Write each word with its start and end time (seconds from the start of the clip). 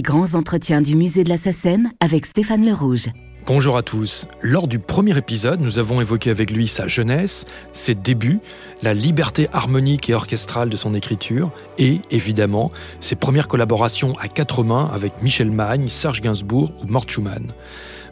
Les 0.00 0.02
grands 0.02 0.34
entretiens 0.34 0.80
du 0.80 0.96
musée 0.96 1.24
de 1.24 1.28
la 1.28 1.36
SACEM 1.36 1.90
avec 2.00 2.24
Stéphane 2.24 2.64
Le 2.64 2.72
Rouge. 2.72 3.08
Bonjour 3.44 3.76
à 3.76 3.82
tous. 3.82 4.26
Lors 4.40 4.66
du 4.66 4.78
premier 4.78 5.14
épisode, 5.18 5.60
nous 5.60 5.78
avons 5.78 6.00
évoqué 6.00 6.30
avec 6.30 6.50
lui 6.50 6.68
sa 6.68 6.86
jeunesse, 6.86 7.44
ses 7.74 7.94
débuts, 7.94 8.40
la 8.80 8.94
liberté 8.94 9.48
harmonique 9.52 10.08
et 10.08 10.14
orchestrale 10.14 10.70
de 10.70 10.76
son 10.78 10.94
écriture 10.94 11.52
et, 11.76 12.00
évidemment, 12.10 12.72
ses 13.00 13.14
premières 13.14 13.46
collaborations 13.46 14.14
à 14.18 14.28
quatre 14.28 14.64
mains 14.64 14.88
avec 14.90 15.20
Michel 15.20 15.50
Magne, 15.50 15.90
Serge 15.90 16.22
Gainsbourg 16.22 16.72
ou 16.82 16.86
Mort 16.86 17.04
Schumann. 17.06 17.48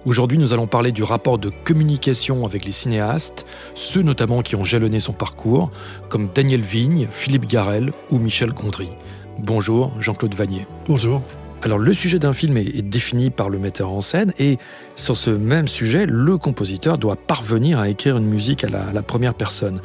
Aujourd'hui, 0.04 0.36
nous 0.36 0.52
allons 0.52 0.66
parler 0.66 0.92
du 0.92 1.02
rapport 1.02 1.38
de 1.38 1.50
communication 1.64 2.44
avec 2.44 2.66
les 2.66 2.72
cinéastes, 2.72 3.46
ceux 3.74 4.02
notamment 4.02 4.42
qui 4.42 4.56
ont 4.56 4.64
jalonné 4.64 5.00
son 5.00 5.14
parcours, 5.14 5.70
comme 6.10 6.28
Daniel 6.34 6.60
Vigne, 6.60 7.08
Philippe 7.10 7.46
Garel 7.46 7.94
ou 8.10 8.18
Michel 8.18 8.52
Gondry. 8.52 8.90
Bonjour, 9.38 9.98
Jean-Claude 9.98 10.34
Vanier. 10.34 10.66
Bonjour. 10.86 11.22
Alors 11.62 11.78
le 11.78 11.92
sujet 11.92 12.18
d'un 12.18 12.32
film 12.32 12.56
est, 12.56 12.82
défini 12.82 13.30
par 13.30 13.50
le 13.50 13.58
metteur 13.58 13.90
en 13.90 14.00
scène 14.00 14.32
et 14.38 14.58
sur 14.94 15.16
ce 15.16 15.30
même 15.30 15.66
sujet, 15.66 16.06
le 16.06 16.38
compositeur 16.38 16.98
doit 16.98 17.16
parvenir 17.16 17.80
à 17.80 17.88
écrire 17.88 18.16
une 18.16 18.26
musique 18.26 18.62
à 18.62 18.68
la, 18.68 19.02
première 19.02 19.34
personne. 19.34 19.80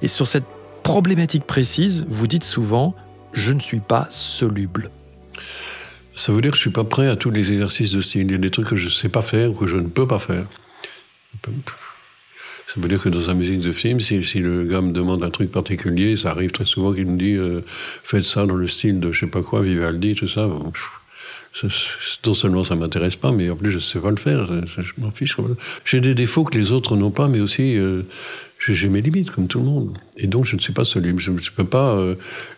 Et 0.00 0.08
sur 0.08 0.26
cette 0.26 0.46
problématique 0.82 1.44
précise, 1.44 2.06
vous 2.08 2.26
dites 2.26 2.44
souvent⁇ 2.44 2.94
je 3.34 3.52
ne 3.52 3.60
suis 3.60 3.80
pas 3.80 4.06
soluble⁇ 4.10 4.90
Ça 6.16 6.32
veut 6.32 6.40
dire 6.40 6.52
que 6.52 6.56
je 6.56 6.62
ne 6.62 6.70
suis 6.70 6.70
pas 6.70 6.84
prêt 6.84 7.08
à 7.08 7.16
tous 7.16 7.30
les 7.30 7.52
exercices 7.52 7.92
de 7.92 8.00
style. 8.00 8.22
Il 8.22 8.32
y 8.32 8.34
a 8.34 8.38
des 8.38 8.50
trucs 8.50 8.68
que 8.68 8.76
je 8.76 8.86
ne 8.86 8.90
sais 8.90 9.10
pas 9.10 9.22
faire 9.22 9.50
ou 9.50 9.54
que 9.54 9.66
je 9.66 9.76
ne 9.76 9.88
peux 9.88 10.06
pas 10.06 10.18
faire. 10.18 10.46
Ça 11.44 12.80
veut 12.80 12.88
dire 12.88 13.02
que 13.02 13.10
dans 13.10 13.22
sa 13.22 13.34
musique 13.34 13.60
de 13.60 13.72
film, 13.72 14.00
si, 14.00 14.18
le 14.38 14.64
gars 14.64 14.80
me 14.80 14.92
demande 14.92 15.22
un 15.22 15.30
truc 15.30 15.52
particulier, 15.52 16.16
ça 16.16 16.30
arrive 16.30 16.52
très 16.52 16.66
souvent 16.66 16.94
qu'il 16.94 17.06
me 17.06 17.18
dit 17.18 17.34
euh, 17.34 17.60
faites 17.66 18.24
ça 18.24 18.46
dans 18.46 18.56
le 18.56 18.66
style 18.66 18.98
de 18.98 19.12
je 19.12 19.20
sais 19.20 19.30
pas 19.30 19.42
quoi, 19.42 19.62
Vivaldi, 19.62 20.14
tout 20.14 20.28
ça 20.28 20.48
non 22.24 22.34
seulement 22.34 22.64
ça 22.64 22.76
m'intéresse 22.76 23.16
pas, 23.16 23.32
mais 23.32 23.50
en 23.50 23.56
plus 23.56 23.70
je 23.70 23.78
sais 23.78 23.98
pas 23.98 24.10
le 24.10 24.16
faire. 24.16 24.48
Je, 24.66 24.92
m'en 24.98 25.10
fiche. 25.10 25.36
J'ai 25.84 26.00
des 26.00 26.14
défauts 26.14 26.44
que 26.44 26.56
les 26.56 26.72
autres 26.72 26.96
n'ont 26.96 27.10
pas, 27.10 27.28
mais 27.28 27.40
aussi 27.40 27.76
euh, 27.76 28.02
j'ai 28.66 28.88
mes 28.88 29.00
limites 29.00 29.30
comme 29.30 29.46
tout 29.46 29.58
le 29.58 29.64
monde. 29.64 29.96
Et 30.16 30.26
donc 30.26 30.46
je 30.46 30.56
ne 30.56 30.60
suis 30.60 30.72
pas 30.72 30.84
soluble. 30.84 31.20
Je 31.20 31.30
ne 31.30 31.38
peux 31.56 31.64
pas 31.64 31.94
euh, 31.94 32.14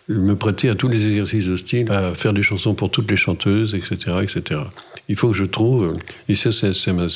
me 0.09 0.35
prêter 0.35 0.69
à 0.69 0.75
tous 0.75 0.89
les 0.89 1.07
exercices 1.07 1.47
de 1.47 1.57
style, 1.57 1.91
à 1.91 2.15
faire 2.15 2.33
des 2.33 2.43
chansons 2.43 2.75
pour 2.75 2.91
toutes 2.91 3.11
les 3.11 3.17
chanteuses, 3.17 3.75
etc., 3.75 4.19
etc. 4.23 4.61
Il 5.11 5.17
faut 5.17 5.33
que 5.33 5.37
je 5.37 5.45
trouve, 5.45 5.93
et 6.29 6.37
ça 6.37 6.53
c'est 6.53 6.93
ma, 6.93 7.09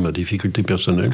ma 0.00 0.12
difficulté 0.12 0.62
personnelle, 0.62 1.12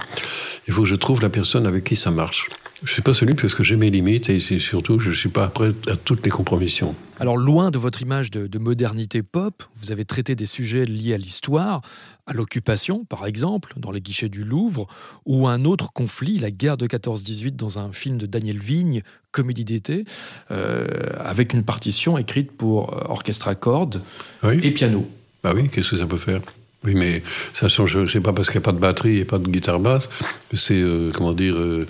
il 0.68 0.74
faut 0.74 0.82
que 0.82 0.88
je 0.88 0.94
trouve 0.94 1.22
la 1.22 1.30
personne 1.30 1.66
avec 1.66 1.84
qui 1.84 1.96
ça 1.96 2.10
marche. 2.10 2.50
Je 2.82 2.90
ne 2.90 2.92
suis 2.92 3.00
pas 3.00 3.14
celui 3.14 3.34
parce 3.34 3.54
que 3.54 3.64
j'ai 3.64 3.76
mes 3.76 3.88
limites 3.88 4.28
et 4.28 4.38
surtout 4.38 5.00
je 5.00 5.08
ne 5.08 5.14
suis 5.14 5.30
pas 5.30 5.48
prêt 5.48 5.72
à 5.88 5.96
toutes 5.96 6.22
les 6.26 6.30
compromissions. 6.30 6.94
Alors 7.18 7.38
loin 7.38 7.70
de 7.70 7.78
votre 7.78 8.02
image 8.02 8.30
de, 8.30 8.58
modernité 8.58 9.22
pop, 9.22 9.64
vous 9.76 9.92
avez 9.92 10.04
traité 10.04 10.34
des 10.34 10.44
sujets 10.44 10.84
liés 10.84 11.14
à 11.14 11.16
l'histoire, 11.16 11.80
à 12.26 12.34
l'occupation 12.34 13.06
par 13.06 13.24
exemple, 13.24 13.72
dans 13.78 13.90
les 13.90 14.02
guichets 14.02 14.28
du 14.28 14.44
Louvre, 14.44 14.88
ou 15.24 15.48
un 15.48 15.64
autre 15.64 15.90
conflit, 15.94 16.36
la 16.36 16.50
guerre 16.50 16.76
de 16.76 16.86
14-18 16.86 17.56
dans 17.56 17.78
un 17.78 17.92
film 17.92 18.18
de 18.18 18.26
Daniel 18.26 18.58
Vigne, 18.58 19.00
comédie 19.30 19.64
d'été, 19.64 20.04
euh, 20.50 20.86
avec 21.18 21.54
une 21.54 21.62
partition 21.62 22.18
écrite 22.18 22.52
pour 22.52 22.92
euh, 22.92 23.06
orchestre 23.08 23.48
à 23.48 23.54
cordes 23.54 24.02
et 24.44 24.70
piano. 24.72 25.08
Bah 25.46 25.52
oui, 25.54 25.68
qu'est-ce 25.68 25.90
que 25.90 25.98
ça 25.98 26.06
peut 26.06 26.16
faire? 26.16 26.40
Oui, 26.82 26.94
mais 26.96 27.22
ça 27.52 27.68
change. 27.68 28.04
C'est 28.06 28.18
pas 28.18 28.32
parce 28.32 28.48
qu'il 28.48 28.58
n'y 28.58 28.64
a 28.64 28.66
pas 28.66 28.72
de 28.72 28.80
batterie 28.80 29.18
et 29.18 29.24
pas 29.24 29.38
de 29.38 29.48
guitare 29.48 29.78
basse 29.78 30.08
que 30.50 30.56
c'est 30.56 30.82
euh, 30.82 31.12
comment 31.14 31.32
dire 31.32 31.54
euh, 31.54 31.86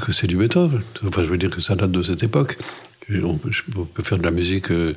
que 0.00 0.12
c'est 0.12 0.28
du 0.28 0.36
Beethoven. 0.36 0.80
Enfin, 1.04 1.24
je 1.24 1.28
veux 1.28 1.36
dire 1.36 1.50
que 1.50 1.60
ça 1.60 1.74
date 1.74 1.90
de 1.90 2.02
cette 2.04 2.22
époque. 2.22 2.56
On 3.10 3.36
peut, 3.36 3.50
faire 4.04 4.18
de 4.18 4.22
la 4.22 4.30
musique 4.30 4.70
euh, 4.70 4.94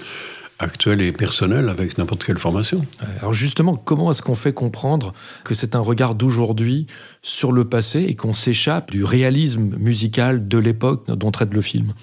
actuelle 0.60 1.02
et 1.02 1.12
personnelle 1.12 1.70
avec 1.70 1.98
n'importe 1.98 2.24
quelle 2.24 2.38
formation. 2.38 2.86
Alors 3.20 3.34
justement, 3.34 3.78
comment 3.78 4.12
est-ce 4.12 4.22
qu'on 4.22 4.36
fait 4.36 4.54
comprendre 4.54 5.16
que 5.44 5.56
c'est 5.56 5.76
un 5.76 5.80
regard 5.80 6.14
d'aujourd'hui 6.14 6.86
sur 7.24 7.52
le 7.52 7.66
passé 7.66 8.06
et 8.08 8.14
qu'on 8.14 8.36
s'échappe 8.36 8.92
du 8.92 9.04
réalisme 9.04 9.76
musical 9.80 10.48
de 10.48 10.60
l'époque 10.60 11.08
dont 11.08 11.32
traite 11.32 11.56
le 11.56 11.62
film? 11.62 11.96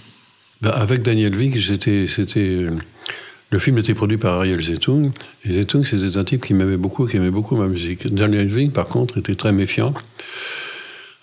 Bah, 0.61 0.71
Avec 0.71 1.03
Daniel 1.03 1.37
Vig, 1.37 1.57
c'était 1.61 2.67
le 3.51 3.59
film 3.59 3.79
était 3.79 3.95
produit 3.95 4.17
par 4.17 4.35
Ariel 4.35 4.61
Zetung. 4.61 5.11
Et 5.45 5.53
Zetung, 5.53 5.85
c'était 5.85 6.17
un 6.17 6.25
type 6.25 6.45
qui 6.45 6.55
m'aimait 6.55 6.77
beaucoup, 6.77 7.07
qui 7.07 7.17
aimait 7.17 7.31
beaucoup 7.31 7.57
ma 7.57 7.67
musique. 7.67 8.13
Daniel 8.13 8.47
Ving, 8.47 8.71
par 8.71 8.87
contre, 8.87 9.19
était 9.19 9.35
très 9.35 9.53
méfiant. 9.53 9.93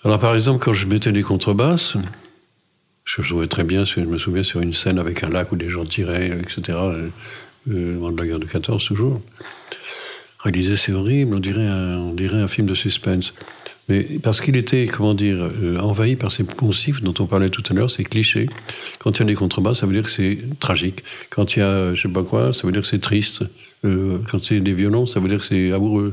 Alors, 0.04 0.18
par 0.18 0.34
exemple, 0.34 0.62
quand 0.62 0.74
je 0.74 0.86
mettais 0.86 1.10
des 1.10 1.22
contrebasses, 1.22 1.96
je 3.04 3.22
jouais 3.22 3.46
très 3.46 3.64
bien, 3.64 3.84
je 3.84 4.00
me 4.00 4.18
souviens, 4.18 4.42
sur 4.42 4.60
une 4.60 4.74
scène 4.74 4.98
avec 4.98 5.24
un 5.24 5.30
lac 5.30 5.52
où 5.52 5.56
des 5.56 5.70
gens 5.70 5.86
tiraient, 5.86 6.28
etc., 6.28 6.60
euh, 6.68 7.08
euh 7.70 8.10
de 8.12 8.16
la 8.16 8.26
guerre 8.26 8.38
de 8.38 8.44
14, 8.44 8.84
toujours. 8.84 9.22
Il 10.44 10.52
disait, 10.52 10.76
c'est 10.76 10.92
horrible, 10.92 11.34
on 11.34 11.40
dirait 11.40 11.66
un 11.66 12.48
film 12.48 12.66
de 12.66 12.74
suspense. 12.74 13.32
Mais 13.88 14.02
parce 14.22 14.40
qu'il 14.40 14.56
était, 14.56 14.86
comment 14.86 15.14
dire, 15.14 15.38
euh, 15.40 15.78
envahi 15.78 16.16
par 16.16 16.30
ces 16.30 16.44
poncifs 16.44 17.02
dont 17.02 17.14
on 17.18 17.26
parlait 17.26 17.50
tout 17.50 17.62
à 17.70 17.74
l'heure, 17.74 17.90
ces 17.90 18.04
clichés. 18.04 18.48
Quand 18.98 19.16
il 19.16 19.20
y 19.20 19.22
a 19.22 19.26
des 19.26 19.34
contrebas, 19.34 19.74
ça 19.74 19.86
veut 19.86 19.94
dire 19.94 20.02
que 20.02 20.10
c'est 20.10 20.38
tragique. 20.60 21.02
Quand 21.30 21.56
il 21.56 21.60
y 21.60 21.62
a, 21.62 21.94
je 21.94 22.02
sais 22.02 22.08
pas 22.08 22.22
quoi, 22.22 22.52
ça 22.52 22.66
veut 22.66 22.72
dire 22.72 22.82
que 22.82 22.88
c'est 22.88 23.00
triste. 23.00 23.44
Euh, 23.84 24.18
quand 24.30 24.42
c'est 24.42 24.60
des 24.60 24.72
violons, 24.72 25.06
ça 25.06 25.20
veut 25.20 25.28
dire 25.28 25.38
que 25.38 25.46
c'est 25.46 25.72
amoureux. 25.72 26.12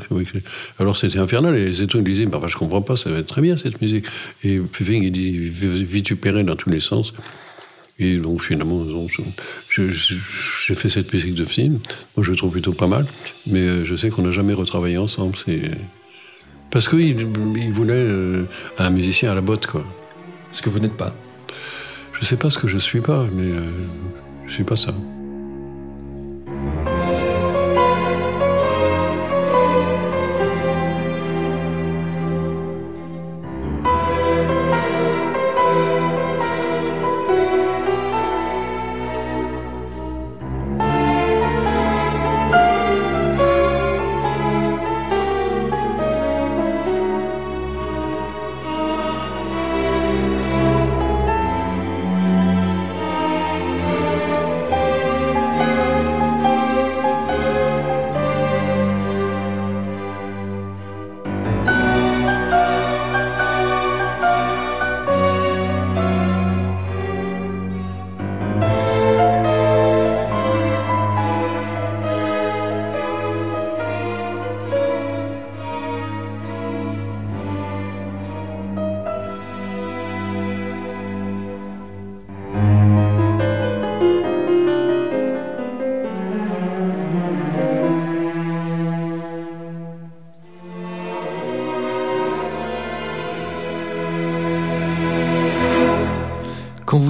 Alors 0.80 0.96
c'était 0.96 1.20
infernal. 1.20 1.58
Et 1.58 1.74
Zeton 1.74 2.02
disait, 2.02 2.26
bah, 2.26 2.42
je 2.48 2.56
comprends 2.56 2.82
pas, 2.82 2.96
ça 2.96 3.10
va 3.10 3.20
être 3.20 3.28
très 3.28 3.42
bien 3.42 3.58
cette 3.58 3.82
musique. 3.82 4.06
Et 4.44 4.60
puis 4.60 4.86
il 4.98 5.12
dit, 5.12 5.32
vitupérait 5.40 6.44
dans 6.44 6.56
tous 6.56 6.70
les 6.70 6.80
sens. 6.80 7.14
Et 7.98 8.18
donc 8.18 8.42
finalement, 8.42 8.86
j'ai 9.70 10.76
fait 10.76 10.90
cette 10.90 11.14
musique 11.14 11.34
de 11.34 11.46
film. 11.46 11.80
Moi, 12.16 12.26
je 12.26 12.32
le 12.32 12.38
trouve 12.38 12.52
plutôt 12.52 12.74
pas 12.74 12.88
mal. 12.88 13.06
Mais 13.48 13.60
euh, 13.60 13.86
je 13.86 13.96
sais 13.96 14.10
qu'on 14.10 14.24
n'a 14.24 14.32
jamais 14.32 14.54
retravaillé 14.54 14.98
ensemble. 14.98 15.36
C'est 15.46 15.72
parce 16.72 16.88
qu'il 16.90 17.20
il 17.20 17.72
voulait 17.72 17.94
euh, 17.94 18.44
un 18.78 18.90
musicien 18.90 19.32
à 19.32 19.36
la 19.36 19.42
botte, 19.42 19.68
quoi. 19.68 19.84
Ce 20.52 20.62
que 20.62 20.70
vous 20.70 20.80
n'êtes 20.80 20.98
pas. 20.98 21.14
Je 22.14 22.26
sais 22.26 22.38
pas 22.38 22.50
ce 22.50 22.58
que 22.58 22.68
je 22.68 22.78
suis 22.78 23.02
pas, 23.02 23.26
mais 23.34 23.52
euh, 23.52 23.62
je 24.48 24.54
suis 24.54 24.64
pas 24.64 24.76
ça. 24.76 24.94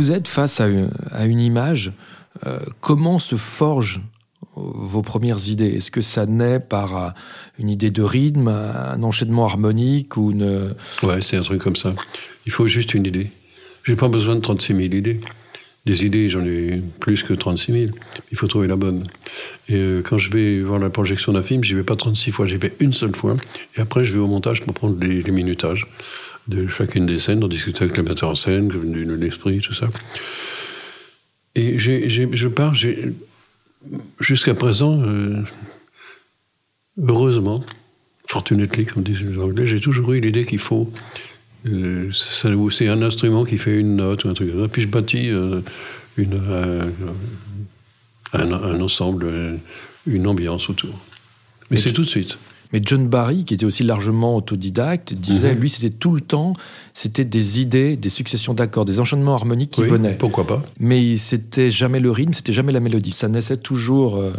Vous 0.05 0.11
êtes 0.11 0.27
face 0.27 0.61
à 0.61 0.67
une, 0.67 1.39
image, 1.39 1.91
euh, 2.45 2.59
comment 2.79 3.17
se 3.17 3.37
forgent 3.37 4.01
vos 4.55 5.01
premières 5.01 5.49
idées? 5.49 5.69
Est-ce 5.69 5.89
que 5.89 6.01
ça 6.01 6.27
naît 6.27 6.59
par 6.59 6.95
euh, 6.95 7.09
une 7.57 7.69
idée 7.69 7.89
de 7.89 8.03
rythme, 8.03 8.47
un 8.47 9.01
enchaînement 9.01 9.45
harmonique 9.45 10.15
ou 10.15 10.29
une... 10.29 10.75
Ouais, 11.01 11.21
c'est 11.21 11.37
un 11.37 11.41
truc 11.41 11.59
comme 11.59 11.75
ça. 11.75 11.95
Il 12.45 12.51
faut 12.51 12.67
juste 12.67 12.93
une 12.93 13.07
idée. 13.07 13.31
J'ai 13.83 13.95
pas 13.95 14.07
besoin 14.07 14.35
de 14.35 14.41
36 14.41 14.75
000 14.75 14.79
idées. 14.93 15.21
Des 15.87 16.05
idées, 16.05 16.29
j'en 16.29 16.45
ai 16.45 16.83
plus 16.99 17.23
que 17.23 17.33
36 17.33 17.71
000. 17.71 17.85
Il 18.31 18.37
faut 18.37 18.47
trouver 18.47 18.67
la 18.67 18.75
bonne. 18.75 19.01
Et 19.69 19.75
euh, 19.75 20.01
quand 20.03 20.19
je 20.19 20.29
vais 20.29 20.61
voir 20.61 20.77
la 20.77 20.91
projection 20.91 21.33
d'un 21.33 21.41
film, 21.41 21.63
j'y 21.63 21.73
vais 21.73 21.83
pas 21.83 21.95
36 21.95 22.29
fois, 22.31 22.45
j'y 22.45 22.57
vais 22.57 22.73
une 22.79 22.93
seule 22.93 23.15
fois. 23.15 23.37
Et 23.75 23.81
après, 23.81 24.05
je 24.05 24.13
vais 24.13 24.19
au 24.19 24.27
montage 24.27 24.61
pour 24.61 24.75
prendre 24.75 25.03
les 25.03 25.23
minutages 25.31 25.87
de 26.47 26.67
chacune 26.67 27.05
des 27.05 27.19
scènes, 27.19 27.43
on 27.43 27.47
discuter 27.47 27.83
avec 27.83 27.97
le 27.97 28.03
metteur 28.03 28.29
en 28.29 28.35
scène, 28.35 28.71
l'esprit, 29.19 29.59
tout 29.59 29.73
ça. 29.73 29.89
Et 31.55 31.79
je 31.79 32.47
pars, 32.47 32.75
jusqu'à 34.19 34.53
présent, 34.53 35.01
euh, 35.01 35.41
heureusement, 36.97 37.63
fortunately, 38.27 38.85
comme 38.85 39.03
disent 39.03 39.23
les 39.23 39.39
Anglais, 39.39 39.65
j'ai 39.65 39.79
toujours 39.79 40.13
eu 40.13 40.19
l'idée 40.19 40.45
qu'il 40.45 40.59
faut. 40.59 40.91
Euh, 41.65 42.11
c'est 42.11 42.87
un 42.87 43.01
instrument 43.01 43.43
qui 43.43 43.57
fait 43.57 43.79
une 43.79 43.95
note 43.95 44.25
ou 44.25 44.29
un 44.29 44.33
truc 44.33 44.51
comme 44.51 44.63
ça. 44.63 44.67
Puis 44.67 44.83
je 44.83 44.87
bâtis 44.87 45.29
euh, 45.29 45.61
une, 46.17 46.39
un, 48.33 48.81
ensemble, 48.81 49.59
une 50.05 50.27
ambiance 50.27 50.69
autour. 50.69 50.99
Mais 51.71 51.77
c'est 51.77 51.93
tout 51.93 52.03
de 52.03 52.07
suite. 52.07 52.37
Mais 52.75 52.81
John 52.83 53.07
Barry, 53.07 53.45
qui 53.45 53.53
était 53.53 53.65
aussi 53.65 53.83
largement 53.83 54.35
autodidacte, 54.35 55.13
disait, 55.13 55.55
mhm. 55.55 55.61
lui, 55.61 55.69
c'était 55.69 55.91
tout 55.91 56.13
le 56.13 56.19
temps, 56.19 56.57
c'était 56.93 57.23
des 57.23 57.61
idées, 57.61 57.95
des 57.95 58.09
successions 58.09 58.53
d'accords, 58.53 58.83
des 58.83 58.99
enchaînements 58.99 59.33
harmoniques 59.33 59.71
qui 59.71 59.83
venaient. 59.83 60.17
Pourquoi 60.17 60.45
pas 60.45 60.61
Mais 60.81 61.15
c'était 61.15 61.71
jamais 61.71 62.01
le 62.01 62.11
rythme, 62.11 62.33
c'était 62.33 62.51
jamais 62.51 62.73
la 62.73 62.81
mélodie. 62.81 63.11
Ça 63.11 63.29
naissait 63.29 63.55
toujours 63.55 64.17
euh, 64.17 64.33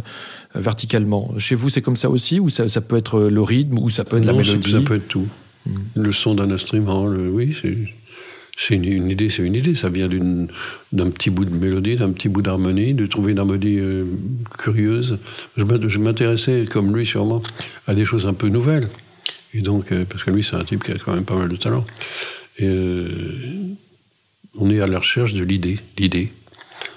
verticalement. 0.53 1.33
Chez 1.39 1.55
vous, 1.55 1.71
c'est 1.71 1.81
comme 1.81 1.95
ça 1.95 2.11
aussi 2.11 2.39
Ou 2.39 2.51
ça, 2.51 2.79
peut 2.81 2.97
être 2.97 3.21
le 3.21 3.41
rythme, 3.41 3.79
ou 3.79 3.89
ça 3.89 4.03
peut 4.03 4.17
être 4.17 4.25
la 4.25 4.33
mélodie? 4.33 4.71
Ça 4.71 4.81
peut 4.81 4.97
être 4.97 5.07
tout. 5.07 5.27
Hmm. 5.65 5.79
Le 5.95 6.11
son 6.11 6.35
d'un 6.35 6.51
instrument, 6.51 7.05
oui, 7.05 7.57
c'est 7.59 7.75
c'est 8.59 8.73
une, 8.73 9.11
idée, 9.11 9.29
c'est 9.29 9.43
une 9.43 9.53
idée. 9.53 9.75
Ça 9.75 9.87
vient 9.87 10.09
d'un 10.91 11.09
petit 11.11 11.29
bout 11.29 11.45
de 11.45 11.55
mélodie, 11.55 11.95
d'un 11.95 12.11
petit 12.11 12.27
bout 12.27 12.41
d'harmonie, 12.41 12.95
de 12.95 13.05
trouver 13.05 13.33
une 13.33 13.39
harmonie 13.39 13.77
euh, 13.79 14.05
curieuse. 14.57 15.19
Je 15.55 15.99
m'intéressais, 15.99 16.65
comme 16.69 16.95
lui 16.95 17.05
sûrement, 17.05 17.43
à 17.85 17.93
des 17.93 18.03
choses 18.03 18.25
un 18.25 18.33
peu 18.33 18.47
nouvelles. 18.47 18.89
Et 19.53 19.61
donc, 19.61 19.91
euh, 19.91 20.05
parce 20.09 20.23
que 20.23 20.31
lui, 20.31 20.43
c'est 20.43 20.55
un 20.55 20.63
type 20.63 20.83
qui 20.83 20.91
a 20.91 20.95
quand 20.95 21.13
même 21.13 21.23
pas 21.23 21.35
mal 21.35 21.49
de 21.49 21.55
talent. 21.55 21.85
Euh, 22.61 23.07
on 24.55 24.71
est 24.71 24.81
à 24.81 24.87
la 24.87 24.97
recherche 24.97 25.35
de 25.35 25.43
l'idée, 25.43 25.77
l'idée. 25.99 26.31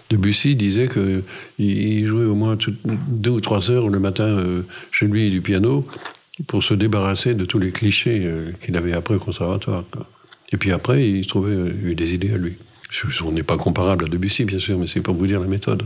Debussy 0.09 0.57
disait 0.57 0.89
qu'il 0.89 2.07
jouait 2.07 2.25
au 2.25 2.35
moins 2.35 2.57
deux 3.07 3.31
ou 3.31 3.41
trois 3.41 3.71
heures 3.71 3.91
le 3.91 3.99
matin 3.99 4.45
chez 4.91 5.07
lui 5.07 5.31
du 5.31 5.41
piano 5.41 5.87
pour 6.49 6.65
se 6.65 6.75
débarrasser 6.75 7.35
de 7.35 7.45
tous 7.45 7.61
les 7.61 7.71
clichés 7.71 8.29
qu'il 8.65 8.77
avait 8.77 8.93
appris 8.93 9.15
au 9.15 9.19
conservatoire. 9.21 9.85
Et 10.53 10.57
puis 10.57 10.73
après, 10.73 11.09
il 11.09 11.27
trouvait 11.27 11.53
euh, 11.53 11.95
des 11.95 12.15
idées 12.15 12.33
à 12.33 12.37
lui. 12.37 12.57
On 13.25 13.33
n'est 13.33 13.43
pas 13.43 13.57
comparable 13.57 14.05
à 14.05 14.09
Debussy, 14.09 14.45
bien 14.45 14.59
sûr, 14.59 14.79
mais 14.79 14.87
c'est 14.87 15.01
pour 15.01 15.15
vous 15.15 15.27
dire 15.27 15.41
la 15.41 15.47
méthode. 15.47 15.85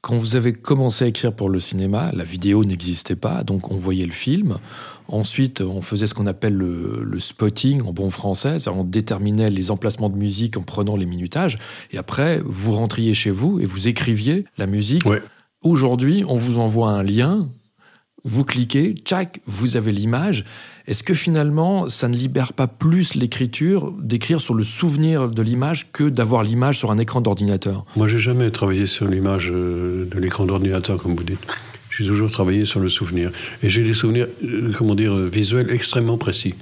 Quand 0.00 0.18
vous 0.18 0.36
avez 0.36 0.52
commencé 0.52 1.04
à 1.04 1.08
écrire 1.08 1.34
pour 1.34 1.48
le 1.48 1.60
cinéma, 1.60 2.10
la 2.12 2.24
vidéo 2.24 2.64
n'existait 2.64 3.16
pas, 3.16 3.42
donc 3.42 3.70
on 3.70 3.78
voyait 3.78 4.04
le 4.04 4.12
film. 4.12 4.58
Ensuite, 5.08 5.62
on 5.62 5.80
faisait 5.80 6.06
ce 6.06 6.12
qu'on 6.12 6.26
appelle 6.26 6.54
le, 6.54 7.18
spotting 7.18 7.82
en 7.82 7.92
bon 7.92 8.10
français, 8.10 8.56
on 8.68 8.84
déterminait 8.84 9.48
les 9.48 9.70
emplacements 9.70 10.10
de 10.10 10.16
musique 10.16 10.58
en 10.58 10.62
prenant 10.62 10.96
les 10.96 11.06
minutages. 11.06 11.58
Et 11.90 11.96
après, 11.96 12.42
vous 12.44 12.72
rentriez 12.72 13.14
chez 13.14 13.30
vous 13.30 13.60
et 13.60 13.66
vous 13.66 13.88
écriviez 13.88 14.44
la 14.58 14.66
musique. 14.66 15.04
Aujourd'hui, 15.62 16.22
on 16.28 16.36
vous 16.36 16.58
envoie 16.58 16.90
un 16.90 17.02
lien, 17.02 17.48
vous 18.24 18.44
cliquez, 18.44 18.94
tchac, 18.94 19.40
vous 19.46 19.78
avez 19.78 19.92
l'image. 19.92 20.44
Est-ce 20.86 21.02
que 21.02 21.14
finalement, 21.14 21.88
ça 21.88 22.08
ne 22.08 22.16
libère 22.16 22.52
pas 22.52 22.66
plus 22.66 23.14
l'écriture 23.14 23.92
d'écrire 23.92 24.40
sur 24.40 24.52
le 24.52 24.64
souvenir 24.64 25.28
de 25.28 25.40
l'image 25.40 25.90
que 25.92 26.04
d'avoir 26.10 26.42
l'image 26.42 26.78
sur 26.78 26.90
un 26.90 26.98
écran 26.98 27.22
d'ordinateur? 27.22 27.86
Moi, 27.96 28.06
j'ai 28.06 28.18
jamais 28.18 28.50
travaillé 28.50 28.84
sur 28.84 29.08
l'image 29.08 29.50
euh, 29.50 30.04
de 30.04 30.18
l'écran 30.18 30.44
d'ordinateur, 30.44 31.02
comme 31.02 31.16
vous 31.16 31.24
dites. 31.24 31.40
J'ai 31.90 32.04
toujours 32.04 32.30
travaillé 32.30 32.66
sur 32.66 32.80
le 32.80 32.90
souvenir. 32.90 33.30
Et 33.62 33.70
j'ai 33.70 33.82
des 33.82 33.94
souvenirs, 33.94 34.26
euh, 34.42 34.72
comment 34.76 34.94
dire, 34.94 35.16
visuels 35.16 35.70
extrêmement 35.70 36.18
précis. 36.18 36.54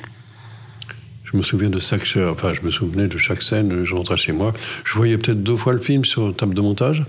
Je 1.24 1.36
me 1.36 1.42
souviens 1.42 1.70
de 1.70 1.80
chaque, 1.80 2.06
enfin, 2.30 2.52
je 2.54 2.60
me 2.60 2.70
souvenais 2.70 3.08
de 3.08 3.18
chaque 3.18 3.42
scène. 3.42 3.82
Je 3.82 3.94
rentrais 3.94 4.18
chez 4.18 4.32
moi, 4.32 4.52
je 4.84 4.94
voyais 4.94 5.18
peut-être 5.18 5.42
deux 5.42 5.56
fois 5.56 5.72
le 5.72 5.80
film 5.80 6.04
sur 6.04 6.36
table 6.36 6.54
de 6.54 6.60
montage, 6.60 7.04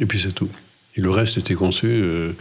et 0.00 0.06
puis 0.06 0.18
c'est 0.18 0.32
tout. 0.32 0.48
Et 0.96 1.00
le 1.00 1.10
reste 1.10 1.38
était 1.38 1.54
conçu. 1.54 1.86
Euh, 1.86 2.32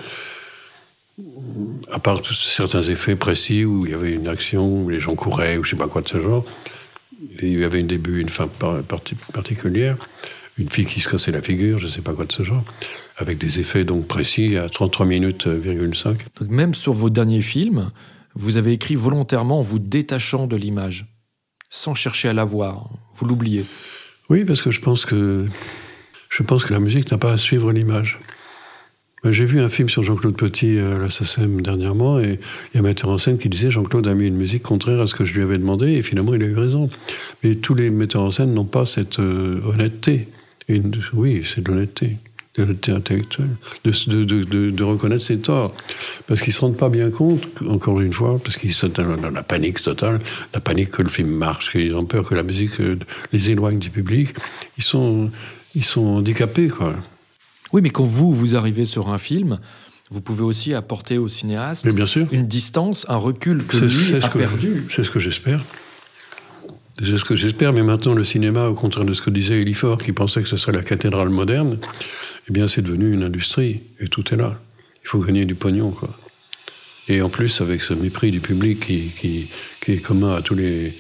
à 1.92 2.00
part 2.00 2.22
certains 2.26 2.82
effets 2.82 3.16
précis 3.16 3.66
où 3.66 3.86
il 3.86 3.92
y 3.92 3.94
avait 3.94 4.12
une 4.12 4.28
action, 4.28 4.84
où 4.84 4.90
les 4.90 5.00
gens 5.00 5.16
couraient, 5.16 5.58
ou 5.58 5.64
je 5.64 5.72
sais 5.72 5.76
pas 5.76 5.88
quoi 5.88 6.02
de 6.02 6.10
ce 6.10 6.20
genre, 6.20 6.44
il 7.42 7.60
y 7.60 7.64
avait 7.64 7.82
un 7.82 7.86
début, 7.86 8.20
une 8.20 8.30
fin 8.30 8.48
particulière, 9.32 9.98
une 10.58 10.70
fille 10.70 10.86
qui 10.86 11.00
se 11.00 11.10
cassait 11.10 11.32
la 11.32 11.42
figure, 11.42 11.80
je 11.80 11.88
sais 11.88 12.02
pas 12.02 12.14
quoi 12.14 12.26
de 12.26 12.32
ce 12.32 12.44
genre, 12.44 12.64
avec 13.18 13.38
des 13.38 13.60
effets 13.60 13.84
donc 13.84 14.08
précis 14.08 14.58
à 14.58 14.70
33 14.70 15.06
minutes, 15.06 15.48
Donc 15.48 16.50
même 16.50 16.74
sur 16.74 16.94
vos 16.94 17.10
derniers 17.10 17.42
films, 17.42 17.92
vous 18.36 18.58
avez 18.58 18.74
écrit 18.74 18.96
volontairement 18.96 19.60
en 19.60 19.64
vous 19.64 19.80
détachant 19.80 20.48
de 20.48 20.56
l'image, 20.56 21.06
sans 21.70 21.94
chercher 21.94 22.30
à 22.30 22.34
la 22.34 22.44
voir, 22.44 22.90
vous 23.16 23.26
l'oubliez. 23.26 23.66
Oui, 24.30 24.46
parce 24.46 24.62
que 24.62 24.72
je 24.72 24.80
pense 24.80 25.06
que 25.06 25.46
je 26.30 26.42
pense 26.42 26.66
que 26.66 26.74
la 26.74 26.80
musique 26.80 27.12
n'a 27.12 27.20
pas 27.20 27.34
à 27.34 27.38
suivre 27.38 27.72
l'image. 27.72 28.18
Ben, 29.24 29.32
j'ai 29.32 29.46
vu 29.46 29.62
un 29.62 29.70
film 29.70 29.88
sur 29.88 30.04
Jean-Claude 30.04 30.36
Petit 30.36 30.78
à 30.80 30.98
la 30.98 31.10
SACEM 31.10 31.62
dernièrement, 31.62 32.20
et 32.20 32.40
il 32.74 32.76
y 32.76 32.78
a 32.78 32.80
un 32.82 32.84
metteur 32.84 33.10
en 33.10 33.18
scène 33.18 33.38
qui 33.38 33.48
disait 33.48 33.72
Jean-Claude 33.72 34.06
a 34.06 34.14
mis 34.16 34.28
une 34.28 34.36
musique 34.36 34.64
contraire 34.64 35.00
à 35.00 35.08
ce 35.08 35.16
que 35.16 35.24
je 35.24 35.34
lui 35.34 35.44
avais 35.44 35.58
demandé, 35.58 35.94
et 35.94 36.02
finalement 36.02 36.34
il 36.34 36.44
a 36.44 36.46
eu 36.46 36.56
raison. 36.56 36.90
Mais 37.42 37.56
tous 37.56 37.74
les 37.74 37.90
metteurs 37.90 38.24
en 38.24 38.32
scène 38.32 38.54
n'ont 38.54 38.66
pas 38.66 38.86
cette 38.86 39.20
euh, 39.20 39.62
honnêteté. 39.66 40.28
Et 40.68 40.82
oui, 41.14 41.42
c'est 41.46 41.64
de 41.64 41.72
l'honnêteté, 41.72 42.18
de 42.56 42.64
l'honnêteté 42.64 42.92
intellectuelle, 42.92 43.56
de, 43.86 44.24
de, 44.26 44.72
de, 44.72 44.84
reconnaître 44.84 45.24
ses 45.24 45.38
torts. 45.38 45.74
Parce 46.28 46.42
qu'ils 46.42 46.52
ne 46.52 46.56
se 46.56 46.62
rendent 46.62 46.78
pas 46.78 46.90
bien 46.90 47.10
compte, 47.10 47.48
encore 47.70 48.02
une 48.02 48.12
fois, 48.12 48.40
parce 48.44 48.58
qu'ils 48.58 48.74
sont 48.74 48.90
dans 48.90 49.30
la 49.30 49.44
panique 49.44 49.82
totale, 49.82 50.20
la 50.54 50.60
panique 50.60 50.90
que 50.90 51.02
le 51.02 51.08
film 51.08 51.30
marche, 51.30 51.72
qu'ils 51.72 51.96
ont 51.96 52.04
peur 52.04 52.28
que 52.28 52.36
la 52.36 52.44
musique 52.44 52.78
euh, 52.82 52.98
les 53.32 53.52
éloigne 53.52 53.80
du 53.80 53.90
public. 53.90 54.36
Ils 54.78 54.84
sont, 54.84 55.32
ils 55.76 55.86
sont 55.86 56.08
handicapés, 56.08 56.68
quoi. 56.68 56.98
Oui, 57.74 57.82
mais 57.82 57.90
quand 57.90 58.04
vous, 58.04 58.32
vous 58.32 58.56
arrivez 58.56 58.86
sur 58.86 59.10
un 59.10 59.18
film, 59.18 59.60
vous 60.12 60.22
pouvez 60.22 60.44
aussi 60.44 60.74
apporter 60.76 61.18
au 61.18 61.28
cinéaste 61.28 61.88
une 62.32 62.48
distance, 62.48 63.06
un 63.10 63.16
recul 63.16 63.66
que 63.66 63.78
lui 63.78 64.16
a 64.16 64.30
perdu. 64.30 64.86
C'est 64.90 65.04
ce 65.04 65.10
que 65.10 65.20
j'espère. 65.20 65.64
C'est 67.00 67.18
ce 67.18 67.26
que 67.26 67.36
j'espère, 67.36 67.74
mais 67.74 67.82
maintenant 67.82 68.14
le 68.14 68.24
cinéma, 68.24 68.68
au 68.68 68.76
contraire 68.76 69.06
de 69.06 69.16
ce 69.16 69.24
que 69.24 69.32
disait 69.32 69.60
Elifort, 69.62 69.98
qui 69.98 70.14
pensait 70.14 70.42
que 70.44 70.48
ce 70.48 70.58
serait 70.58 70.74
la 70.74 70.84
cathédrale 70.84 71.30
moderne, 71.30 71.80
eh 72.48 72.54
bien 72.54 72.68
c'est 72.68 72.84
devenu 72.84 73.12
une 73.12 73.24
industrie, 73.24 73.82
et 74.00 74.08
tout 74.08 74.32
est 74.32 74.38
là. 74.38 74.60
Il 75.04 75.08
faut 75.08 75.20
gagner 75.20 75.46
du 75.46 75.56
pognon, 75.56 75.90
quoi. 75.90 76.16
Et 77.10 77.22
en 77.22 77.30
plus, 77.30 77.60
avec 77.60 77.82
ce 77.82 77.96
mépris 77.96 78.30
du 78.30 78.40
public 78.40 78.86
qui, 78.86 79.12
qui, 79.20 79.48
qui 79.84 79.94
est 79.94 79.98
commun 79.98 80.36
à 80.36 80.42
tous 80.42 80.56
les, 80.56 80.94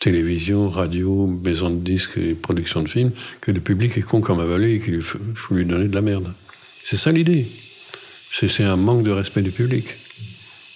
télévision, 0.00 0.70
radio, 0.70 1.26
maison 1.26 1.70
de 1.70 1.76
disques 1.76 2.16
et 2.16 2.34
production 2.34 2.82
de 2.82 2.88
films, 2.88 3.12
que 3.42 3.52
le 3.52 3.60
public 3.60 3.96
est 3.98 4.02
con 4.02 4.22
comme 4.22 4.40
avalé 4.40 4.74
et 4.74 4.80
qu'il 4.80 5.02
faut 5.02 5.54
lui 5.54 5.66
donner 5.66 5.88
de 5.88 5.94
la 5.94 6.02
merde. 6.02 6.32
C'est 6.82 6.96
ça 6.96 7.12
l'idée. 7.12 7.46
C'est 8.32 8.64
un 8.64 8.76
manque 8.76 9.02
de 9.02 9.10
respect 9.10 9.42
du 9.42 9.50
public. 9.50 9.84